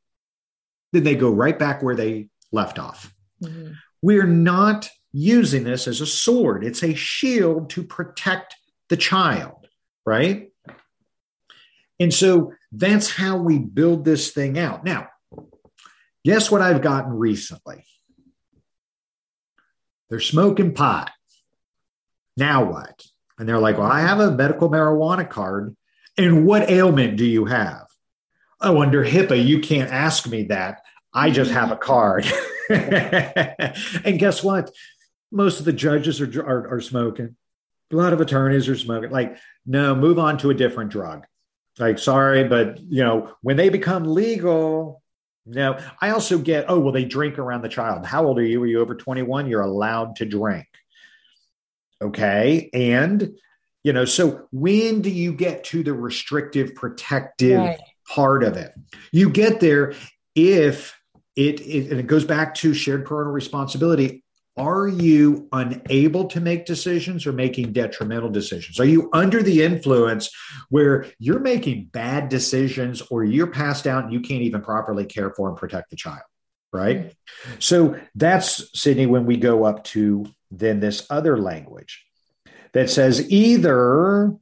then 0.91 1.03
they 1.03 1.15
go 1.15 1.29
right 1.29 1.57
back 1.57 1.81
where 1.81 1.95
they 1.95 2.29
left 2.51 2.79
off 2.79 3.13
Mm-hmm. 3.43 3.73
We're 4.01 4.27
not 4.27 4.89
using 5.11 5.63
this 5.63 5.87
as 5.87 6.01
a 6.01 6.05
sword, 6.05 6.63
it's 6.63 6.83
a 6.83 6.93
shield 6.93 7.69
to 7.71 7.83
protect 7.83 8.55
the 8.89 8.97
child, 8.97 9.67
right? 10.05 10.51
And 11.99 12.13
so 12.13 12.53
that's 12.71 13.11
how 13.15 13.37
we 13.37 13.59
build 13.59 14.05
this 14.05 14.31
thing 14.31 14.57
out. 14.57 14.83
Now, 14.85 15.07
guess 16.23 16.49
what 16.49 16.61
I've 16.61 16.81
gotten 16.81 17.11
recently? 17.11 17.85
They're 20.09 20.19
smoking 20.19 20.73
pot. 20.73 21.11
Now 22.37 22.63
what? 22.63 23.03
And 23.37 23.47
they're 23.47 23.59
like, 23.59 23.77
well, 23.77 23.91
I 23.91 24.01
have 24.01 24.19
a 24.19 24.31
medical 24.31 24.69
marijuana 24.69 25.29
card. 25.29 25.75
And 26.17 26.45
what 26.45 26.69
ailment 26.69 27.17
do 27.17 27.25
you 27.25 27.45
have? 27.45 27.85
Oh, 28.61 28.81
under 28.81 29.05
HIPAA, 29.05 29.45
you 29.45 29.59
can't 29.59 29.91
ask 29.91 30.27
me 30.27 30.43
that. 30.43 30.81
I 31.13 31.31
just 31.31 31.51
have 31.51 31.71
a 31.71 31.77
card. 31.77 32.25
and 32.69 34.19
guess 34.19 34.43
what? 34.43 34.71
Most 35.31 35.59
of 35.59 35.65
the 35.65 35.73
judges 35.73 36.21
are, 36.21 36.41
are, 36.41 36.75
are 36.75 36.81
smoking. 36.81 37.35
A 37.91 37.95
lot 37.95 38.13
of 38.13 38.21
attorneys 38.21 38.69
are 38.69 38.77
smoking. 38.77 39.09
Like, 39.09 39.37
no, 39.65 39.95
move 39.95 40.19
on 40.19 40.37
to 40.39 40.49
a 40.49 40.53
different 40.53 40.91
drug. 40.91 41.25
Like, 41.79 41.97
sorry, 41.97 42.43
but 42.43 42.79
you 42.81 43.03
know, 43.03 43.33
when 43.41 43.57
they 43.57 43.69
become 43.69 44.03
legal, 44.03 45.01
no. 45.45 45.79
I 46.01 46.11
also 46.11 46.37
get, 46.37 46.65
oh, 46.67 46.79
well, 46.79 46.91
they 46.91 47.05
drink 47.05 47.39
around 47.39 47.63
the 47.63 47.69
child. 47.69 48.05
How 48.05 48.25
old 48.25 48.37
are 48.37 48.43
you? 48.43 48.61
Are 48.61 48.67
you 48.67 48.81
over 48.81 48.95
21? 48.95 49.47
You're 49.47 49.61
allowed 49.61 50.17
to 50.17 50.25
drink. 50.25 50.67
Okay. 52.01 52.69
And, 52.73 53.35
you 53.83 53.93
know, 53.93 54.05
so 54.05 54.47
when 54.51 55.01
do 55.01 55.09
you 55.09 55.33
get 55.33 55.63
to 55.65 55.83
the 55.83 55.93
restrictive, 55.93 56.75
protective 56.75 57.57
right. 57.57 57.79
part 58.07 58.43
of 58.43 58.57
it? 58.57 58.73
You 59.11 59.29
get 59.29 59.59
there 59.59 59.93
if 60.35 60.98
it, 61.39 61.61
it, 61.61 61.89
and 61.89 61.99
it 61.99 62.07
goes 62.07 62.25
back 62.25 62.53
to 62.55 62.73
shared 62.73 63.05
parental 63.05 63.31
responsibility. 63.31 64.23
Are 64.57 64.89
you 64.89 65.47
unable 65.53 66.25
to 66.25 66.41
make 66.41 66.65
decisions 66.65 67.25
or 67.25 67.31
making 67.31 67.71
detrimental 67.71 68.29
decisions? 68.29 68.77
Are 68.77 68.85
you 68.85 69.09
under 69.13 69.41
the 69.41 69.63
influence 69.63 70.29
where 70.67 71.05
you're 71.17 71.39
making 71.39 71.85
bad 71.93 72.27
decisions 72.27 73.01
or 73.09 73.23
you're 73.23 73.47
passed 73.47 73.87
out 73.87 74.03
and 74.03 74.11
you 74.11 74.19
can't 74.19 74.41
even 74.41 74.61
properly 74.61 75.05
care 75.05 75.33
for 75.33 75.47
and 75.47 75.57
protect 75.57 75.91
the 75.91 75.95
child? 75.95 76.23
Right. 76.73 76.97
Mm-hmm. 76.97 77.51
So 77.59 77.99
that's 78.15 78.77
Sydney 78.77 79.05
when 79.05 79.25
we 79.25 79.37
go 79.37 79.63
up 79.63 79.85
to 79.85 80.25
then 80.51 80.81
this 80.81 81.07
other 81.09 81.37
language 81.37 82.05
that 82.73 82.89
says 82.89 83.31
either 83.31 84.35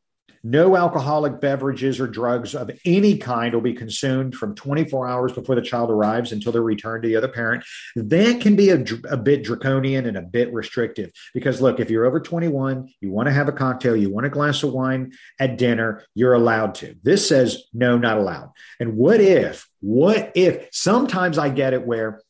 no 0.50 0.78
alcoholic 0.78 1.42
beverages 1.42 2.00
or 2.00 2.08
drugs 2.08 2.56
of 2.56 2.72
any 2.86 3.18
kind 3.18 3.54
will 3.54 3.62
be 3.62 3.74
consumed 3.74 4.34
from 4.34 4.56
24 4.56 5.08
hours 5.08 5.34
before 5.34 5.56
the 5.56 5.62
child 5.62 5.92
arrives 5.92 6.32
until 6.32 6.52
they're 6.52 6.62
returned 6.62 7.04
to 7.04 7.10
the 7.10 7.16
other 7.16 7.28
parent. 7.28 7.64
That 7.96 8.40
can 8.40 8.56
be 8.56 8.70
a, 8.70 8.84
a, 9.10 9.18
bit 9.18 9.44
draconian 9.44 10.06
and 10.06 10.16
a 10.16 10.22
bit 10.22 10.54
restrictive 10.54 11.12
because, 11.34 11.62
look, 11.62 11.80
if 11.80 11.90
you're 11.90 12.06
over 12.06 12.20
21, 12.20 12.90
you 13.02 13.12
want 13.12 13.28
to 13.28 13.34
have 13.34 13.50
a 13.50 13.52
cocktail, 13.52 13.96
you 13.96 14.10
want 14.10 14.26
a 14.26 14.30
glass 14.30 14.64
of 14.64 14.72
wine 14.72 15.12
at 15.40 15.58
dinner, 15.58 16.04
you're 16.16 16.34
allowed 16.34 16.76
to. 16.76 16.96
This 17.04 17.28
says 17.28 17.64
no, 17.74 17.98
not 17.98 18.18
allowed. 18.18 18.52
And 18.80 18.96
what 18.96 19.20
if, 19.20 19.68
what 19.82 20.32
if 20.36 20.70
sometimes 20.72 21.38
I 21.38 21.50
get 21.50 21.74
it 21.74 21.86
where 21.86 22.22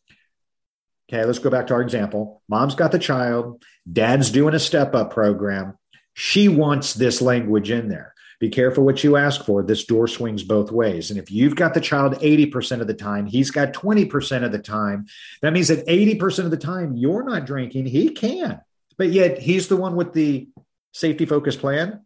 Okay, 1.10 1.24
let's 1.24 1.40
go 1.40 1.50
back 1.50 1.68
to 1.68 1.74
our 1.74 1.82
example. 1.82 2.42
Mom's 2.50 2.76
got 2.76 2.92
the 2.92 3.00
child, 3.00 3.64
dad's 3.90 4.30
doing 4.30 4.54
a 4.54 4.60
step 4.60 4.94
up 4.94 5.12
program. 5.12 5.78
She 6.20 6.48
wants 6.48 6.96
this 6.96 7.22
language 7.22 7.70
in 7.70 7.90
there. 7.90 8.16
Be 8.40 8.50
careful 8.50 8.84
what 8.84 9.04
you 9.04 9.18
ask 9.18 9.46
for. 9.46 9.62
This 9.62 9.86
door 9.86 10.08
swings 10.08 10.42
both 10.42 10.72
ways. 10.72 11.12
And 11.12 11.20
if 11.20 11.30
you've 11.30 11.56
got 11.56 11.76
the 11.76 11.80
child 11.80 12.16
80% 12.16 12.82
of 12.82 12.88
the 12.88 12.96
time, 12.96 13.28
he's 13.28 13.52
got 13.52 13.72
20% 13.72 14.44
of 14.44 14.52
the 14.52 14.58
time, 14.58 15.06
that 15.44 15.54
means 15.54 15.68
that 15.68 15.86
80% 15.86 16.46
of 16.46 16.50
the 16.50 16.58
time 16.58 16.96
you're 16.96 17.24
not 17.24 17.46
drinking, 17.46 17.86
he 17.86 18.10
can. 18.10 18.60
But 18.98 19.10
yet 19.10 19.38
he's 19.38 19.68
the 19.68 19.76
one 19.76 19.96
with 19.96 20.14
the 20.14 20.50
safety 20.92 21.28
focused 21.28 21.60
plan. 21.60 22.04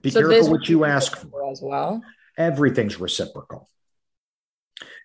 Be 0.00 0.10
so 0.10 0.28
careful 0.28 0.52
what 0.52 0.68
you 0.68 0.84
ask 0.84 1.16
for 1.16 1.50
as 1.50 1.60
well. 1.60 2.04
Everything's 2.38 3.00
reciprocal. 3.00 3.68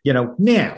You 0.04 0.14
know, 0.14 0.36
now 0.38 0.75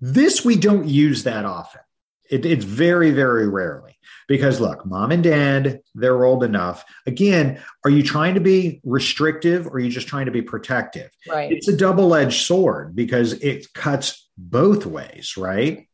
this 0.00 0.44
we 0.44 0.56
don't 0.56 0.86
use 0.86 1.24
that 1.24 1.44
often. 1.44 1.80
It, 2.30 2.44
it's 2.46 2.64
very, 2.64 3.10
very 3.10 3.48
rarely 3.48 3.96
because 4.28 4.60
look, 4.60 4.84
mom 4.86 5.12
and 5.12 5.22
dad, 5.22 5.80
they're 5.94 6.24
old 6.24 6.42
enough. 6.42 6.84
Again, 7.06 7.60
are 7.84 7.90
you 7.90 8.02
trying 8.02 8.34
to 8.34 8.40
be 8.40 8.80
restrictive 8.84 9.66
or 9.66 9.74
are 9.74 9.78
you 9.78 9.90
just 9.90 10.08
trying 10.08 10.26
to 10.26 10.32
be 10.32 10.42
protective? 10.42 11.10
Right. 11.28 11.52
It's 11.52 11.68
a 11.68 11.76
double 11.76 12.14
edged 12.14 12.44
sword 12.44 12.96
because 12.96 13.34
it 13.34 13.72
cuts 13.72 14.28
both 14.36 14.86
ways, 14.86 15.36
right? 15.36 15.88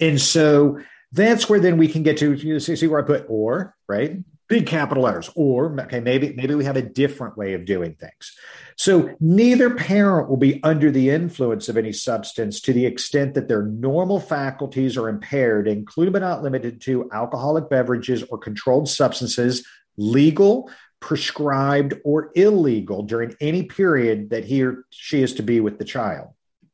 And 0.00 0.20
so 0.20 0.80
that's 1.12 1.48
where 1.48 1.60
then 1.60 1.78
we 1.78 1.88
can 1.88 2.02
get 2.02 2.18
to 2.18 2.32
you 2.32 2.60
see 2.60 2.86
where 2.86 3.00
I 3.00 3.06
put 3.06 3.26
or, 3.28 3.74
right? 3.88 4.18
Big 4.48 4.66
capital 4.66 5.04
letters, 5.04 5.30
or 5.34 5.80
okay, 5.82 6.00
maybe 6.00 6.34
maybe 6.34 6.54
we 6.54 6.64
have 6.64 6.76
a 6.76 6.82
different 6.82 7.38
way 7.38 7.54
of 7.54 7.64
doing 7.64 7.94
things. 7.94 8.36
So 8.76 9.14
neither 9.20 9.74
parent 9.74 10.28
will 10.28 10.36
be 10.36 10.62
under 10.62 10.90
the 10.90 11.10
influence 11.10 11.68
of 11.68 11.76
any 11.76 11.92
substance 11.92 12.60
to 12.62 12.72
the 12.72 12.86
extent 12.86 13.34
that 13.34 13.48
their 13.48 13.62
normal 13.62 14.20
faculties 14.20 14.96
are 14.96 15.08
impaired, 15.08 15.68
including 15.68 16.12
but 16.12 16.22
not 16.22 16.42
limited 16.42 16.80
to 16.82 17.08
alcoholic 17.12 17.68
beverages 17.70 18.22
or 18.24 18.38
controlled 18.38 18.88
substances, 18.88 19.66
legal, 19.96 20.70
prescribed, 21.00 21.94
or 22.04 22.32
illegal 22.34 23.02
during 23.02 23.34
any 23.40 23.64
period 23.64 24.30
that 24.30 24.44
he 24.44 24.64
or 24.64 24.84
she 24.90 25.22
is 25.22 25.34
to 25.34 25.42
be 25.42 25.60
with 25.60 25.78
the 25.78 25.84
child. 25.84 26.28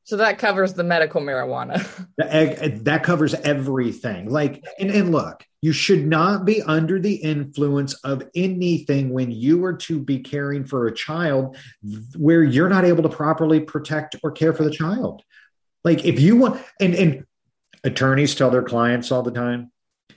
So 0.04 0.16
that 0.16 0.38
covers 0.38 0.74
the 0.74 0.84
medical 0.84 1.20
marijuana. 1.20 1.86
that 2.16 3.02
covers 3.04 3.34
everything. 3.34 4.28
Like, 4.28 4.64
and, 4.78 4.90
and 4.90 5.12
look, 5.12 5.44
you 5.62 5.72
should 5.72 6.06
not 6.06 6.44
be 6.44 6.62
under 6.62 6.98
the 6.98 7.14
influence 7.14 7.94
of 8.02 8.22
anything 8.34 9.10
when 9.10 9.30
you 9.30 9.64
are 9.64 9.74
to 9.74 10.00
be 10.00 10.20
caring 10.20 10.64
for 10.64 10.86
a 10.86 10.94
child 10.94 11.56
where 12.16 12.42
you're 12.42 12.68
not 12.68 12.84
able 12.84 13.02
to 13.02 13.08
properly 13.08 13.60
protect 13.60 14.16
or 14.22 14.30
care 14.30 14.54
for 14.54 14.64
the 14.64 14.70
child. 14.70 15.22
Like, 15.84 16.04
if 16.04 16.18
you 16.18 16.36
want, 16.36 16.62
and, 16.80 16.94
and 16.94 17.26
attorneys 17.84 18.34
tell 18.34 18.50
their 18.50 18.62
clients 18.62 19.12
all 19.12 19.22
the 19.22 19.30
time 19.30 19.70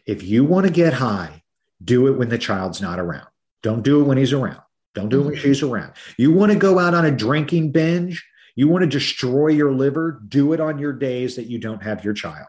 if 0.06 0.23
you 0.23 0.43
want 0.43 0.65
to 0.65 0.71
get 0.71 0.93
high, 0.93 1.43
do 1.84 2.08
it 2.08 2.17
when 2.17 2.29
the 2.29 2.38
child's 2.38 2.82
not 2.82 2.99
around. 2.99 3.27
Don't 3.62 3.84
do 3.84 4.01
it 4.01 4.03
when 4.03 4.17
he's 4.17 4.34
around. 4.34 4.62
Don't 4.95 5.10
do 5.10 5.21
it 5.21 5.25
when 5.25 5.34
mm-hmm. 5.34 5.41
she's 5.41 5.63
around. 5.63 5.93
You 6.17 6.32
want 6.32 6.51
to 6.51 6.58
go 6.58 6.79
out 6.79 6.93
on 6.93 7.06
a 7.06 7.12
drinking 7.12 7.71
binge? 7.71 8.25
You 8.56 8.67
want 8.67 8.84
to 8.84 8.89
destroy 8.89 9.47
your 9.47 9.73
liver? 9.73 10.21
Do 10.27 10.53
it 10.53 10.60
on 10.60 10.77
your 10.77 10.93
days 10.93 11.36
that 11.38 11.47
you 11.47 11.58
don't 11.58 11.82
have 11.82 12.06
your 12.06 12.13
child, 12.13 12.47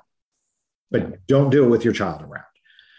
but 0.91 1.27
don't 1.27 1.51
do 1.51 1.65
it 1.65 1.69
with 1.69 1.85
your 1.85 1.95
child 1.95 2.23
around. 2.23 2.45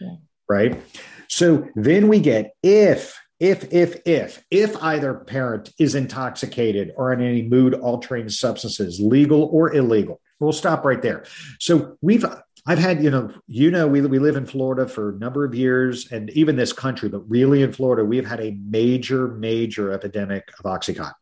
Yeah. 0.01 0.15
Right. 0.49 0.81
So 1.27 1.67
then 1.75 2.08
we 2.08 2.19
get 2.19 2.53
if, 2.62 3.19
if, 3.39 3.73
if, 3.73 4.01
if, 4.05 4.43
if 4.49 4.84
either 4.84 5.13
parent 5.13 5.71
is 5.79 5.95
intoxicated 5.95 6.93
or 6.95 7.12
on 7.13 7.21
any 7.21 7.41
mood 7.41 7.73
altering 7.73 8.29
substances, 8.29 8.99
legal 8.99 9.43
or 9.51 9.73
illegal. 9.73 10.21
We'll 10.39 10.53
stop 10.53 10.86
right 10.86 11.01
there. 11.01 11.25
So 11.60 11.97
we've 12.01 12.25
I've 12.67 12.79
had, 12.79 13.03
you 13.03 13.12
know, 13.12 13.31
you 13.47 13.69
know, 13.69 13.88
we, 13.88 14.01
we 14.01 14.17
live 14.17 14.36
in 14.36 14.47
Florida 14.47 14.88
for 14.88 15.12
a 15.12 15.19
number 15.19 15.45
of 15.45 15.53
years 15.53 16.12
and 16.12 16.31
even 16.31 16.55
this 16.55 16.73
country, 16.73 17.10
but 17.10 17.29
really 17.29 17.62
in 17.62 17.71
Florida, 17.71 18.03
we've 18.03 18.25
had 18.25 18.41
a 18.41 18.58
major, 18.67 19.27
major 19.27 19.91
epidemic 19.91 20.51
of 20.58 20.65
Oxycontin, 20.65 21.13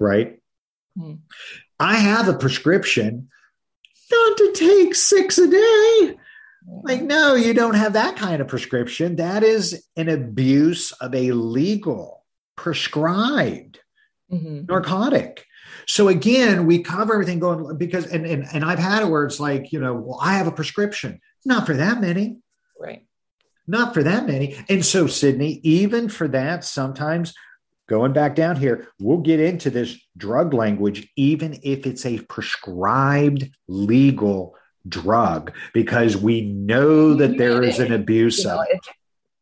right? 0.00 0.40
Hmm. 0.98 1.14
I 1.78 1.96
have 1.96 2.28
a 2.28 2.36
prescription 2.36 3.28
not 4.10 4.36
to 4.36 4.52
take 4.52 4.94
six 4.96 5.38
a 5.38 5.48
day. 5.48 6.16
Like, 6.66 7.02
no, 7.02 7.34
you 7.34 7.54
don't 7.54 7.74
have 7.74 7.92
that 7.92 8.16
kind 8.16 8.40
of 8.40 8.48
prescription. 8.48 9.16
That 9.16 9.42
is 9.42 9.86
an 9.96 10.08
abuse 10.08 10.92
of 10.92 11.14
a 11.14 11.32
legal, 11.32 12.24
prescribed 12.56 13.80
mm-hmm. 14.32 14.66
narcotic. 14.66 15.44
So 15.86 16.08
again, 16.08 16.66
we 16.66 16.82
cover 16.82 17.14
everything 17.14 17.38
going 17.38 17.76
because 17.76 18.06
and, 18.06 18.24
and 18.24 18.46
and 18.52 18.64
I've 18.64 18.78
had 18.78 19.02
it 19.02 19.08
where 19.08 19.24
it's 19.24 19.40
like, 19.40 19.72
you 19.72 19.80
know, 19.80 19.94
well, 19.94 20.18
I 20.22 20.34
have 20.34 20.46
a 20.46 20.52
prescription. 20.52 21.20
Not 21.44 21.66
for 21.66 21.74
that 21.74 22.00
many. 22.00 22.38
Right. 22.80 23.04
Not 23.66 23.92
for 23.92 24.02
that 24.02 24.26
many. 24.26 24.56
And 24.68 24.84
so, 24.84 25.06
Sydney, 25.06 25.60
even 25.62 26.08
for 26.08 26.28
that, 26.28 26.64
sometimes 26.64 27.34
going 27.88 28.12
back 28.12 28.34
down 28.34 28.56
here, 28.56 28.88
we'll 28.98 29.18
get 29.18 29.40
into 29.40 29.70
this 29.70 29.98
drug 30.16 30.54
language, 30.54 31.08
even 31.16 31.58
if 31.62 31.86
it's 31.86 32.06
a 32.06 32.20
prescribed 32.20 33.50
legal 33.68 34.54
drug, 34.88 35.52
because 35.72 36.16
we 36.16 36.42
know 36.42 37.14
that 37.14 37.38
there 37.38 37.62
is 37.62 37.78
an 37.78 37.92
abuse 37.92 38.38
you 38.38 38.46
know, 38.46 38.60
of 38.60 38.66
it. 38.70 38.80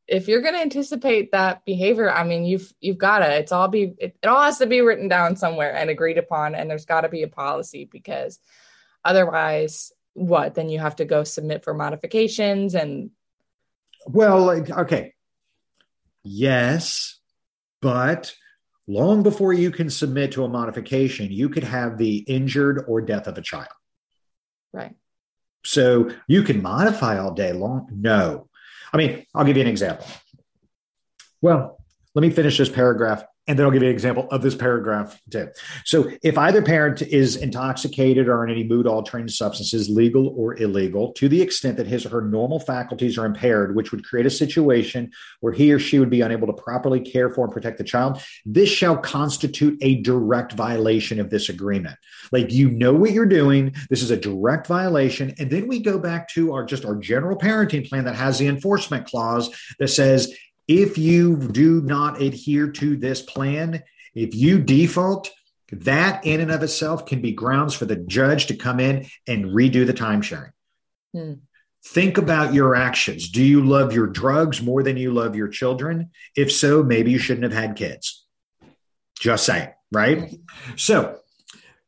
If 0.08 0.28
you're 0.28 0.42
going 0.42 0.54
to 0.54 0.60
anticipate 0.60 1.32
that 1.32 1.64
behavior, 1.64 2.10
I 2.10 2.24
mean, 2.24 2.44
you've 2.44 2.72
you've 2.80 2.98
got 2.98 3.20
to. 3.20 3.36
It's 3.36 3.52
all 3.52 3.68
be 3.68 3.94
it, 3.98 4.16
it 4.22 4.26
all 4.26 4.42
has 4.42 4.58
to 4.58 4.66
be 4.66 4.80
written 4.80 5.08
down 5.08 5.36
somewhere 5.36 5.74
and 5.74 5.90
agreed 5.90 6.18
upon, 6.18 6.54
and 6.54 6.68
there's 6.68 6.86
got 6.86 7.02
to 7.02 7.08
be 7.08 7.22
a 7.22 7.28
policy 7.28 7.88
because 7.90 8.38
otherwise, 9.04 9.92
what? 10.14 10.54
Then 10.54 10.68
you 10.68 10.78
have 10.80 10.96
to 10.96 11.04
go 11.04 11.24
submit 11.24 11.64
for 11.64 11.74
modifications 11.74 12.74
and. 12.74 13.10
Well, 14.06 14.50
okay. 14.50 15.14
Yes, 16.24 17.18
but 17.80 18.34
long 18.86 19.22
before 19.22 19.52
you 19.52 19.70
can 19.70 19.90
submit 19.90 20.32
to 20.32 20.44
a 20.44 20.48
modification, 20.48 21.30
you 21.30 21.48
could 21.48 21.64
have 21.64 21.98
the 21.98 22.18
injured 22.18 22.84
or 22.86 23.00
death 23.00 23.26
of 23.26 23.38
a 23.38 23.42
child. 23.42 23.68
Right. 24.72 24.94
So 25.64 26.10
you 26.26 26.42
can 26.42 26.62
modify 26.62 27.18
all 27.18 27.32
day 27.32 27.52
long. 27.52 27.88
No. 27.92 28.48
I 28.92 28.96
mean, 28.96 29.24
I'll 29.34 29.44
give 29.44 29.56
you 29.56 29.62
an 29.62 29.68
example. 29.68 30.06
Well, 31.40 31.78
let 32.14 32.22
me 32.22 32.30
finish 32.30 32.58
this 32.58 32.68
paragraph 32.68 33.24
and 33.48 33.58
then 33.58 33.66
I'll 33.66 33.72
give 33.72 33.82
you 33.82 33.88
an 33.88 33.94
example 33.94 34.28
of 34.30 34.40
this 34.40 34.54
paragraph 34.54 35.20
too. 35.30 35.48
So, 35.84 36.10
if 36.22 36.38
either 36.38 36.62
parent 36.62 37.02
is 37.02 37.34
intoxicated 37.34 38.28
or 38.28 38.44
in 38.44 38.52
any 38.52 38.62
mood 38.62 38.86
altering 38.86 39.26
substances, 39.26 39.88
legal 39.88 40.28
or 40.36 40.54
illegal, 40.56 41.12
to 41.14 41.28
the 41.28 41.42
extent 41.42 41.76
that 41.78 41.88
his 41.88 42.06
or 42.06 42.10
her 42.10 42.22
normal 42.22 42.60
faculties 42.60 43.18
are 43.18 43.26
impaired, 43.26 43.74
which 43.74 43.90
would 43.90 44.04
create 44.04 44.26
a 44.26 44.30
situation 44.30 45.10
where 45.40 45.52
he 45.52 45.72
or 45.72 45.80
she 45.80 45.98
would 45.98 46.10
be 46.10 46.20
unable 46.20 46.46
to 46.46 46.52
properly 46.52 47.00
care 47.00 47.30
for 47.30 47.44
and 47.44 47.52
protect 47.52 47.78
the 47.78 47.84
child, 47.84 48.22
this 48.46 48.68
shall 48.68 48.96
constitute 48.96 49.76
a 49.82 50.00
direct 50.02 50.52
violation 50.52 51.18
of 51.18 51.30
this 51.30 51.48
agreement. 51.48 51.96
Like 52.30 52.52
you 52.52 52.70
know 52.70 52.94
what 52.94 53.10
you're 53.10 53.26
doing, 53.26 53.74
this 53.90 54.02
is 54.02 54.12
a 54.12 54.16
direct 54.16 54.68
violation. 54.68 55.34
And 55.38 55.50
then 55.50 55.66
we 55.66 55.80
go 55.80 55.98
back 55.98 56.28
to 56.30 56.52
our 56.52 56.64
just 56.64 56.84
our 56.84 56.94
general 56.94 57.36
parenting 57.36 57.88
plan 57.88 58.04
that 58.04 58.14
has 58.14 58.38
the 58.38 58.46
enforcement 58.46 59.06
clause 59.06 59.50
that 59.80 59.88
says 59.88 60.32
if 60.68 60.98
you 60.98 61.36
do 61.36 61.80
not 61.82 62.20
adhere 62.20 62.68
to 62.68 62.96
this 62.96 63.22
plan, 63.22 63.82
if 64.14 64.34
you 64.34 64.58
default, 64.58 65.30
that 65.72 66.24
in 66.26 66.40
and 66.40 66.50
of 66.50 66.62
itself 66.62 67.06
can 67.06 67.20
be 67.20 67.32
grounds 67.32 67.74
for 67.74 67.86
the 67.86 67.96
judge 67.96 68.46
to 68.46 68.56
come 68.56 68.78
in 68.78 69.06
and 69.26 69.46
redo 69.46 69.86
the 69.86 69.92
time 69.92 70.20
sharing. 70.22 70.52
Hmm. 71.14 71.34
Think 71.84 72.16
about 72.16 72.54
your 72.54 72.76
actions. 72.76 73.28
Do 73.28 73.42
you 73.42 73.64
love 73.64 73.92
your 73.92 74.06
drugs 74.06 74.62
more 74.62 74.82
than 74.82 74.96
you 74.96 75.12
love 75.12 75.34
your 75.34 75.48
children? 75.48 76.10
If 76.36 76.52
so, 76.52 76.82
maybe 76.82 77.10
you 77.10 77.18
shouldn't 77.18 77.42
have 77.42 77.60
had 77.60 77.74
kids. 77.74 78.24
Just 79.18 79.44
saying, 79.44 79.70
right? 79.90 80.32
So, 80.76 81.18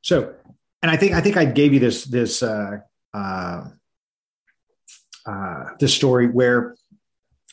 so, 0.03 0.35
and 0.83 0.91
I 0.91 0.97
think 0.97 1.13
I 1.13 1.21
think 1.21 1.37
I 1.37 1.45
gave 1.45 1.73
you 1.73 1.81
this 1.81 2.05
this 2.05 2.43
uh, 2.43 2.79
uh, 3.13 3.65
uh, 5.27 5.65
this 5.79 5.95
story 5.95 6.27
where 6.27 6.75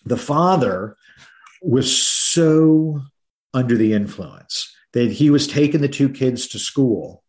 the 0.05 0.17
father 0.17 0.97
was 1.61 1.95
so 1.95 3.01
under 3.53 3.77
the 3.77 3.93
influence 3.93 4.75
that 4.93 5.11
he 5.11 5.29
was 5.29 5.47
taking 5.47 5.81
the 5.81 5.87
two 5.87 6.09
kids 6.09 6.47
to 6.47 6.59
school 6.59 7.23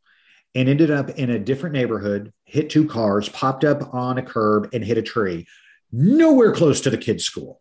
and 0.55 0.69
ended 0.69 0.91
up 0.91 1.11
in 1.11 1.31
a 1.31 1.39
different 1.39 1.75
neighborhood, 1.75 2.33
hit 2.45 2.71
two 2.71 2.87
cars, 2.87 3.29
popped 3.29 3.65
up 3.65 3.95
on 3.95 4.19
a 4.19 4.23
curb 4.23 4.69
and 4.73 4.85
hit 4.85 4.99
a 4.99 5.03
tree, 5.03 5.47
nowhere 5.91 6.53
close 6.53 6.81
to 6.83 6.91
the 6.91 6.99
kids' 6.99 7.25
school. 7.25 7.61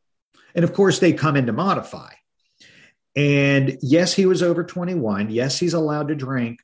And 0.56 0.64
of 0.64 0.74
course, 0.74 1.00
they 1.00 1.14
come 1.14 1.36
in 1.36 1.46
to 1.46 1.54
modify. 1.54 2.12
And 3.16 3.78
yes, 3.82 4.14
he 4.14 4.26
was 4.26 4.42
over 4.42 4.64
21. 4.64 5.30
Yes, 5.30 5.60
he's 5.60 5.74
allowed 5.74 6.08
to 6.10 6.16
drink, 6.16 6.60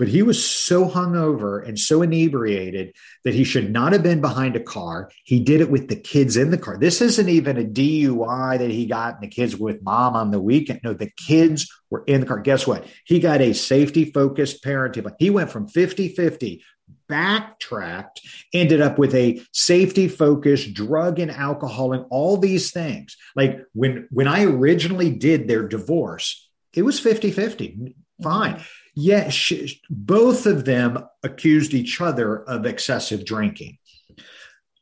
but 0.00 0.08
he 0.08 0.22
was 0.22 0.42
so 0.42 0.88
hungover 0.88 1.62
and 1.62 1.78
so 1.78 2.00
inebriated 2.00 2.96
that 3.22 3.34
he 3.34 3.44
should 3.44 3.70
not 3.70 3.92
have 3.92 4.02
been 4.02 4.22
behind 4.22 4.56
a 4.56 4.60
car. 4.60 5.10
He 5.24 5.40
did 5.40 5.60
it 5.60 5.70
with 5.70 5.88
the 5.88 5.96
kids 5.96 6.38
in 6.38 6.50
the 6.50 6.56
car. 6.56 6.78
This 6.78 7.02
isn't 7.02 7.28
even 7.28 7.58
a 7.58 7.64
DUI 7.64 8.56
that 8.56 8.70
he 8.70 8.86
got 8.86 9.16
and 9.16 9.22
the 9.22 9.28
kids 9.28 9.58
were 9.58 9.66
with 9.66 9.82
mom 9.82 10.16
on 10.16 10.30
the 10.30 10.40
weekend. 10.40 10.80
No, 10.82 10.94
the 10.94 11.10
kids 11.28 11.70
were 11.90 12.02
in 12.06 12.22
the 12.22 12.26
car. 12.26 12.38
Guess 12.38 12.66
what? 12.66 12.86
He 13.04 13.20
got 13.20 13.42
a 13.42 13.52
safety 13.52 14.06
focused 14.06 14.64
parenting. 14.64 15.06
He 15.18 15.28
went 15.28 15.50
from 15.50 15.68
50 15.68 16.08
50 16.08 16.64
backtracked, 17.06 18.22
ended 18.54 18.80
up 18.80 18.98
with 18.98 19.14
a 19.14 19.42
safety 19.52 20.08
focused 20.08 20.72
drug 20.72 21.18
and 21.18 21.30
alcohol 21.30 21.92
and 21.92 22.06
all 22.08 22.38
these 22.38 22.70
things. 22.70 23.18
Like 23.36 23.60
when 23.74 24.08
when 24.10 24.28
I 24.28 24.44
originally 24.44 25.10
did 25.10 25.46
their 25.46 25.68
divorce, 25.68 26.48
it 26.72 26.84
was 26.84 26.98
50 26.98 27.32
50. 27.32 27.96
Fine. 28.22 28.54
Mm-hmm. 28.54 28.62
Yes, 29.00 29.32
she, 29.32 29.80
both 29.88 30.44
of 30.44 30.66
them 30.66 30.98
accused 31.22 31.72
each 31.72 32.02
other 32.02 32.42
of 32.42 32.66
excessive 32.66 33.24
drinking. 33.24 33.78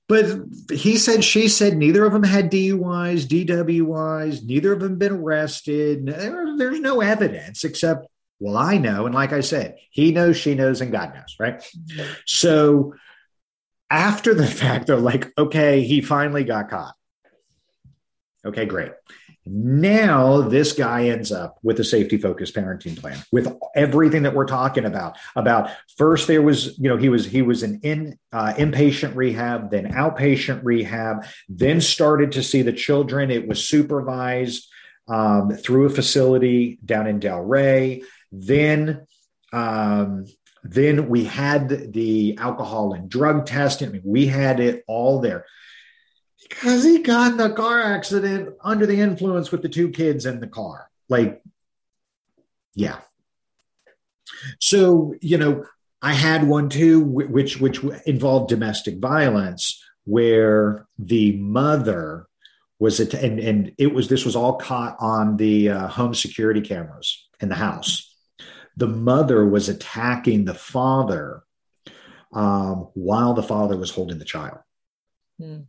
But 0.09 0.27
he 0.73 0.97
said, 0.97 1.23
she 1.23 1.47
said, 1.47 1.77
neither 1.77 2.05
of 2.05 2.13
them 2.13 2.25
had 2.25 2.51
DUIs, 2.51 3.27
DWIs, 3.27 4.45
neither 4.45 4.73
of 4.73 4.81
them 4.81 4.97
been 4.97 5.13
arrested. 5.13 6.07
There, 6.07 6.57
there's 6.57 6.81
no 6.81 7.01
evidence 7.01 7.63
except, 7.63 8.09
well, 8.41 8.57
I 8.57 8.79
know. 8.79 9.07
And 9.07 9.15
like 9.15 9.33
I 9.33 9.41
said, 9.41 9.77
he 9.91 10.11
knows, 10.11 10.37
she 10.37 10.57
knows, 10.57 10.81
and 10.81 10.91
God 10.91 11.15
knows, 11.15 11.37
right? 11.39 11.63
So 12.27 12.95
after 13.89 14.35
the 14.35 14.47
fact, 14.63 14.89
they're 14.89 14.97
like, 14.97 15.31
okay, 15.39 15.83
he 15.83 16.01
finally 16.01 16.43
got 16.43 16.71
caught. 16.71 16.95
Okay, 18.45 18.65
great. 18.65 18.93
Now, 19.51 20.43
this 20.43 20.73
guy 20.73 21.09
ends 21.09 21.33
up 21.33 21.59
with 21.63 21.81
a 21.81 21.85
safety 21.85 22.19
focused 22.19 22.55
parenting 22.55 22.99
plan 22.99 23.19
with 23.33 23.57
everything 23.75 24.25
that 24.25 24.35
we're 24.35 24.45
talking 24.45 24.85
about. 24.85 25.17
About 25.37 25.71
first, 25.97 26.27
there 26.27 26.43
was, 26.43 26.79
you 26.79 26.89
know, 26.89 26.99
he 26.99 27.09
was 27.09 27.25
he 27.25 27.41
was 27.41 27.63
an 27.63 27.81
in 27.83 28.19
uh, 28.31 28.53
inpatient 28.57 29.17
rehab, 29.17 29.71
then 29.71 29.93
outpatient 29.93 30.61
rehab, 30.65 31.25
then 31.49 31.81
started 31.81 32.33
to 32.33 32.43
see 32.43 32.61
the 32.61 32.73
children. 32.73 33.31
It 33.31 33.49
was 33.49 33.65
supervised 33.65 34.69
um, 35.09 35.51
through 35.53 35.87
a 35.87 35.91
facility 35.91 36.79
down 36.85 37.07
in 37.07 37.19
Delray. 37.19 38.05
Then 38.31 39.07
um, 39.53 40.27
then 40.63 41.09
we 41.09 41.25
had 41.25 41.93
the 41.95 42.37
alcohol 42.37 42.93
and 42.93 43.09
drug 43.09 43.47
testing. 43.47 43.89
I 43.89 43.93
mean, 43.93 44.03
we 44.05 44.27
had 44.27 44.61
it 44.61 44.85
all 44.87 45.21
there 45.21 45.47
because 46.49 46.85
he 46.85 47.03
got 47.03 47.33
in 47.33 47.37
the 47.37 47.51
car 47.51 47.81
accident 47.81 48.55
under 48.63 48.87
the 48.87 49.01
influence 49.01 49.51
with 49.51 49.63
the 49.63 49.69
two 49.69 49.91
kids 49.91 50.27
in 50.27 50.41
the 50.41 50.47
car. 50.47 50.91
Like, 51.09 51.43
yeah. 52.75 52.99
So, 54.61 55.15
you 55.21 55.39
know, 55.39 55.65
I 56.01 56.13
had 56.13 56.47
one 56.47 56.69
too, 56.69 57.01
which 57.01 57.61
which 57.61 57.83
involved 58.07 58.49
domestic 58.49 58.99
violence, 58.99 59.83
where 60.05 60.87
the 60.99 61.37
mother 61.37 62.27
was 62.79 63.01
it, 63.01 63.15
and 63.15 63.41
and 63.41 63.73
it 63.79 63.93
was 63.93 64.09
this 64.09 64.25
was 64.25 64.37
all 64.37 64.55
caught 64.57 64.97
on 65.01 65.37
the 65.37 65.71
uh, 65.71 65.89
home 65.89 66.15
security 66.15 66.61
cameras 66.61 67.27
in 67.41 67.49
the 67.49 67.57
house. 67.57 68.15
The 68.77 68.87
mother 68.87 69.45
was 69.45 69.69
attacking 69.69 70.45
the 70.45 70.55
father 70.55 71.43
um, 72.33 72.89
while 72.95 73.35
the 73.35 73.43
father 73.43 73.77
was 73.77 73.91
holding 73.91 74.19
the 74.19 74.25
child. 74.25 74.59
Hmm. 75.41 75.63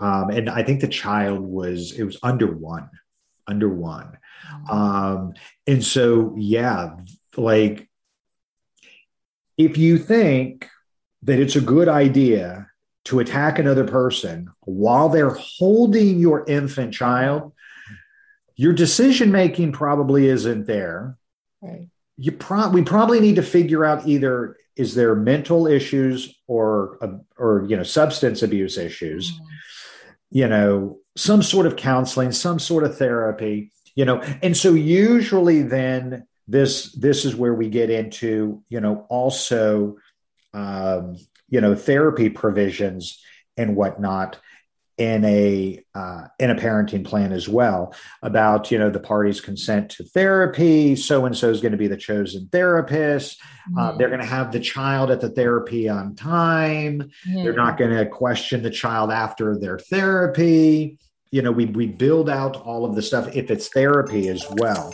Um, 0.00 0.30
and 0.30 0.48
I 0.48 0.62
think 0.62 0.80
the 0.80 0.88
child 0.88 1.40
was 1.40 1.92
it 1.92 2.04
was 2.04 2.18
under 2.22 2.46
one, 2.46 2.88
under 3.46 3.68
one. 3.68 4.16
Mm-hmm. 4.50 4.70
Um, 4.70 5.34
and 5.66 5.84
so 5.84 6.34
yeah, 6.38 6.96
like 7.36 7.88
if 9.58 9.76
you 9.76 9.98
think 9.98 10.68
that 11.22 11.38
it's 11.38 11.56
a 11.56 11.60
good 11.60 11.88
idea 11.88 12.68
to 13.04 13.20
attack 13.20 13.58
another 13.58 13.84
person 13.84 14.50
while 14.60 15.10
they're 15.10 15.34
holding 15.34 16.18
your 16.18 16.46
infant 16.48 16.94
child, 16.94 17.52
your 18.56 18.72
decision 18.72 19.30
making 19.30 19.72
probably 19.72 20.28
isn't 20.28 20.66
there. 20.66 21.18
Right. 21.60 21.88
You 22.16 22.32
pro- 22.32 22.70
we 22.70 22.82
probably 22.82 23.20
need 23.20 23.36
to 23.36 23.42
figure 23.42 23.84
out 23.84 24.06
either 24.08 24.56
is 24.76 24.94
there 24.94 25.14
mental 25.14 25.66
issues 25.66 26.34
or 26.46 26.96
uh, 27.02 27.18
or 27.36 27.66
you 27.68 27.76
know 27.76 27.82
substance 27.82 28.42
abuse 28.42 28.78
issues. 28.78 29.30
Mm 29.30 29.46
you 30.30 30.48
know, 30.48 30.98
some 31.16 31.42
sort 31.42 31.66
of 31.66 31.76
counseling, 31.76 32.32
some 32.32 32.58
sort 32.58 32.84
of 32.84 32.96
therapy, 32.96 33.72
you 33.94 34.04
know. 34.04 34.20
And 34.42 34.56
so 34.56 34.72
usually 34.72 35.62
then 35.62 36.26
this 36.48 36.92
this 36.92 37.24
is 37.24 37.36
where 37.36 37.54
we 37.54 37.68
get 37.68 37.90
into, 37.90 38.62
you 38.68 38.80
know, 38.80 39.06
also 39.08 39.96
um, 40.52 41.16
you 41.48 41.60
know, 41.60 41.74
therapy 41.74 42.28
provisions 42.28 43.20
and 43.56 43.76
whatnot 43.76 44.38
in 45.00 45.24
a 45.24 45.82
uh, 45.94 46.24
in 46.38 46.50
a 46.50 46.54
parenting 46.54 47.04
plan 47.04 47.32
as 47.32 47.48
well 47.48 47.94
about 48.22 48.70
you 48.70 48.78
know 48.78 48.90
the 48.90 49.00
parties 49.00 49.40
consent 49.40 49.88
to 49.88 50.04
therapy 50.04 50.94
so 50.94 51.24
and 51.24 51.34
so 51.34 51.48
is 51.48 51.62
going 51.62 51.72
to 51.72 51.78
be 51.78 51.88
the 51.88 51.96
chosen 51.96 52.46
therapist 52.52 53.40
uh, 53.40 53.70
mm-hmm. 53.70 53.78
uh, 53.78 53.92
they're 53.96 54.08
going 54.08 54.20
to 54.20 54.26
have 54.26 54.52
the 54.52 54.60
child 54.60 55.10
at 55.10 55.22
the 55.22 55.30
therapy 55.30 55.88
on 55.88 56.14
time 56.14 57.10
mm-hmm. 57.26 57.42
they're 57.42 57.54
not 57.54 57.78
going 57.78 57.90
to 57.90 58.04
question 58.04 58.62
the 58.62 58.70
child 58.70 59.10
after 59.10 59.58
their 59.58 59.78
therapy 59.78 60.98
you 61.30 61.40
know 61.40 61.50
we 61.50 61.64
we 61.64 61.86
build 61.86 62.28
out 62.28 62.56
all 62.66 62.84
of 62.84 62.94
the 62.94 63.02
stuff 63.02 63.34
if 63.34 63.50
it's 63.50 63.68
therapy 63.68 64.28
as 64.28 64.44
well 64.58 64.92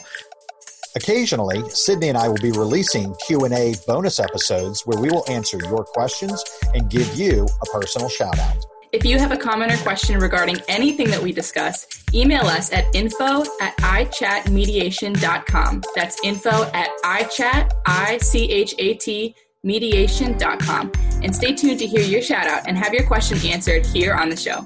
Occasionally, 0.94 1.62
Sydney 1.68 2.08
and 2.08 2.16
I 2.16 2.26
will 2.26 2.38
be 2.38 2.52
releasing 2.52 3.14
Q&A 3.26 3.74
bonus 3.86 4.18
episodes 4.18 4.80
where 4.86 4.98
we 4.98 5.10
will 5.10 5.30
answer 5.30 5.58
your 5.58 5.84
questions 5.84 6.42
and 6.72 6.88
give 6.88 7.14
you 7.16 7.46
a 7.60 7.66
personal 7.66 8.08
shout 8.08 8.38
out. 8.38 8.75
If 8.96 9.04
you 9.04 9.18
have 9.18 9.30
a 9.30 9.36
comment 9.36 9.70
or 9.70 9.76
question 9.76 10.18
regarding 10.18 10.56
anything 10.68 11.10
that 11.10 11.22
we 11.22 11.30
discuss, 11.30 11.86
email 12.14 12.46
us 12.46 12.72
at 12.72 12.86
info 12.94 13.42
at 13.60 13.76
ichatmediation.com. 13.76 15.82
That's 15.94 16.16
info 16.24 16.64
at 16.72 16.88
ichat, 17.04 17.72
I-C-H-A-T, 17.84 19.34
mediation.com. 19.62 20.92
And 21.22 21.36
stay 21.36 21.54
tuned 21.54 21.78
to 21.80 21.86
hear 21.86 22.00
your 22.00 22.22
shout 22.22 22.46
out 22.46 22.66
and 22.66 22.78
have 22.78 22.94
your 22.94 23.06
question 23.06 23.36
answered 23.46 23.84
here 23.84 24.14
on 24.14 24.30
the 24.30 24.36
show. 24.36 24.64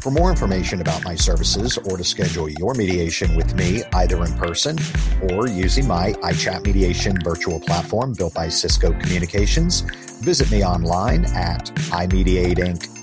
For 0.00 0.10
more 0.10 0.30
information 0.30 0.80
about 0.80 1.04
my 1.04 1.14
services 1.14 1.76
or 1.76 1.98
to 1.98 2.04
schedule 2.04 2.48
your 2.48 2.72
mediation 2.72 3.36
with 3.36 3.54
me, 3.56 3.82
either 3.92 4.24
in 4.24 4.32
person 4.38 4.78
or 5.30 5.48
using 5.48 5.86
my 5.86 6.12
iChat 6.12 6.64
mediation 6.64 7.18
virtual 7.22 7.60
platform 7.60 8.14
built 8.14 8.32
by 8.32 8.48
Cisco 8.48 8.98
Communications, 9.00 9.82
visit 10.22 10.50
me 10.50 10.64
online 10.64 11.26
at 11.26 11.66
imediateinc.com. 11.92 12.95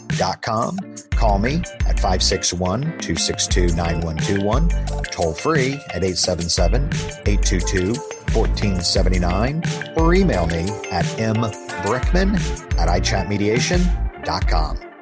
Call 1.12 1.40
me 1.40 1.56
at 1.88 2.00
561 2.00 2.82
262 2.82 3.68
9121, 3.76 4.70
toll 5.12 5.34
free 5.34 5.74
at 5.94 6.04
877 6.04 6.84
822 7.26 7.94
1479, 8.34 9.64
or 9.96 10.14
email 10.14 10.46
me 10.48 10.70
at 10.92 11.06
mbrickman 11.18 12.36
at 12.78 12.90
iChatmediation.com. 12.90 14.93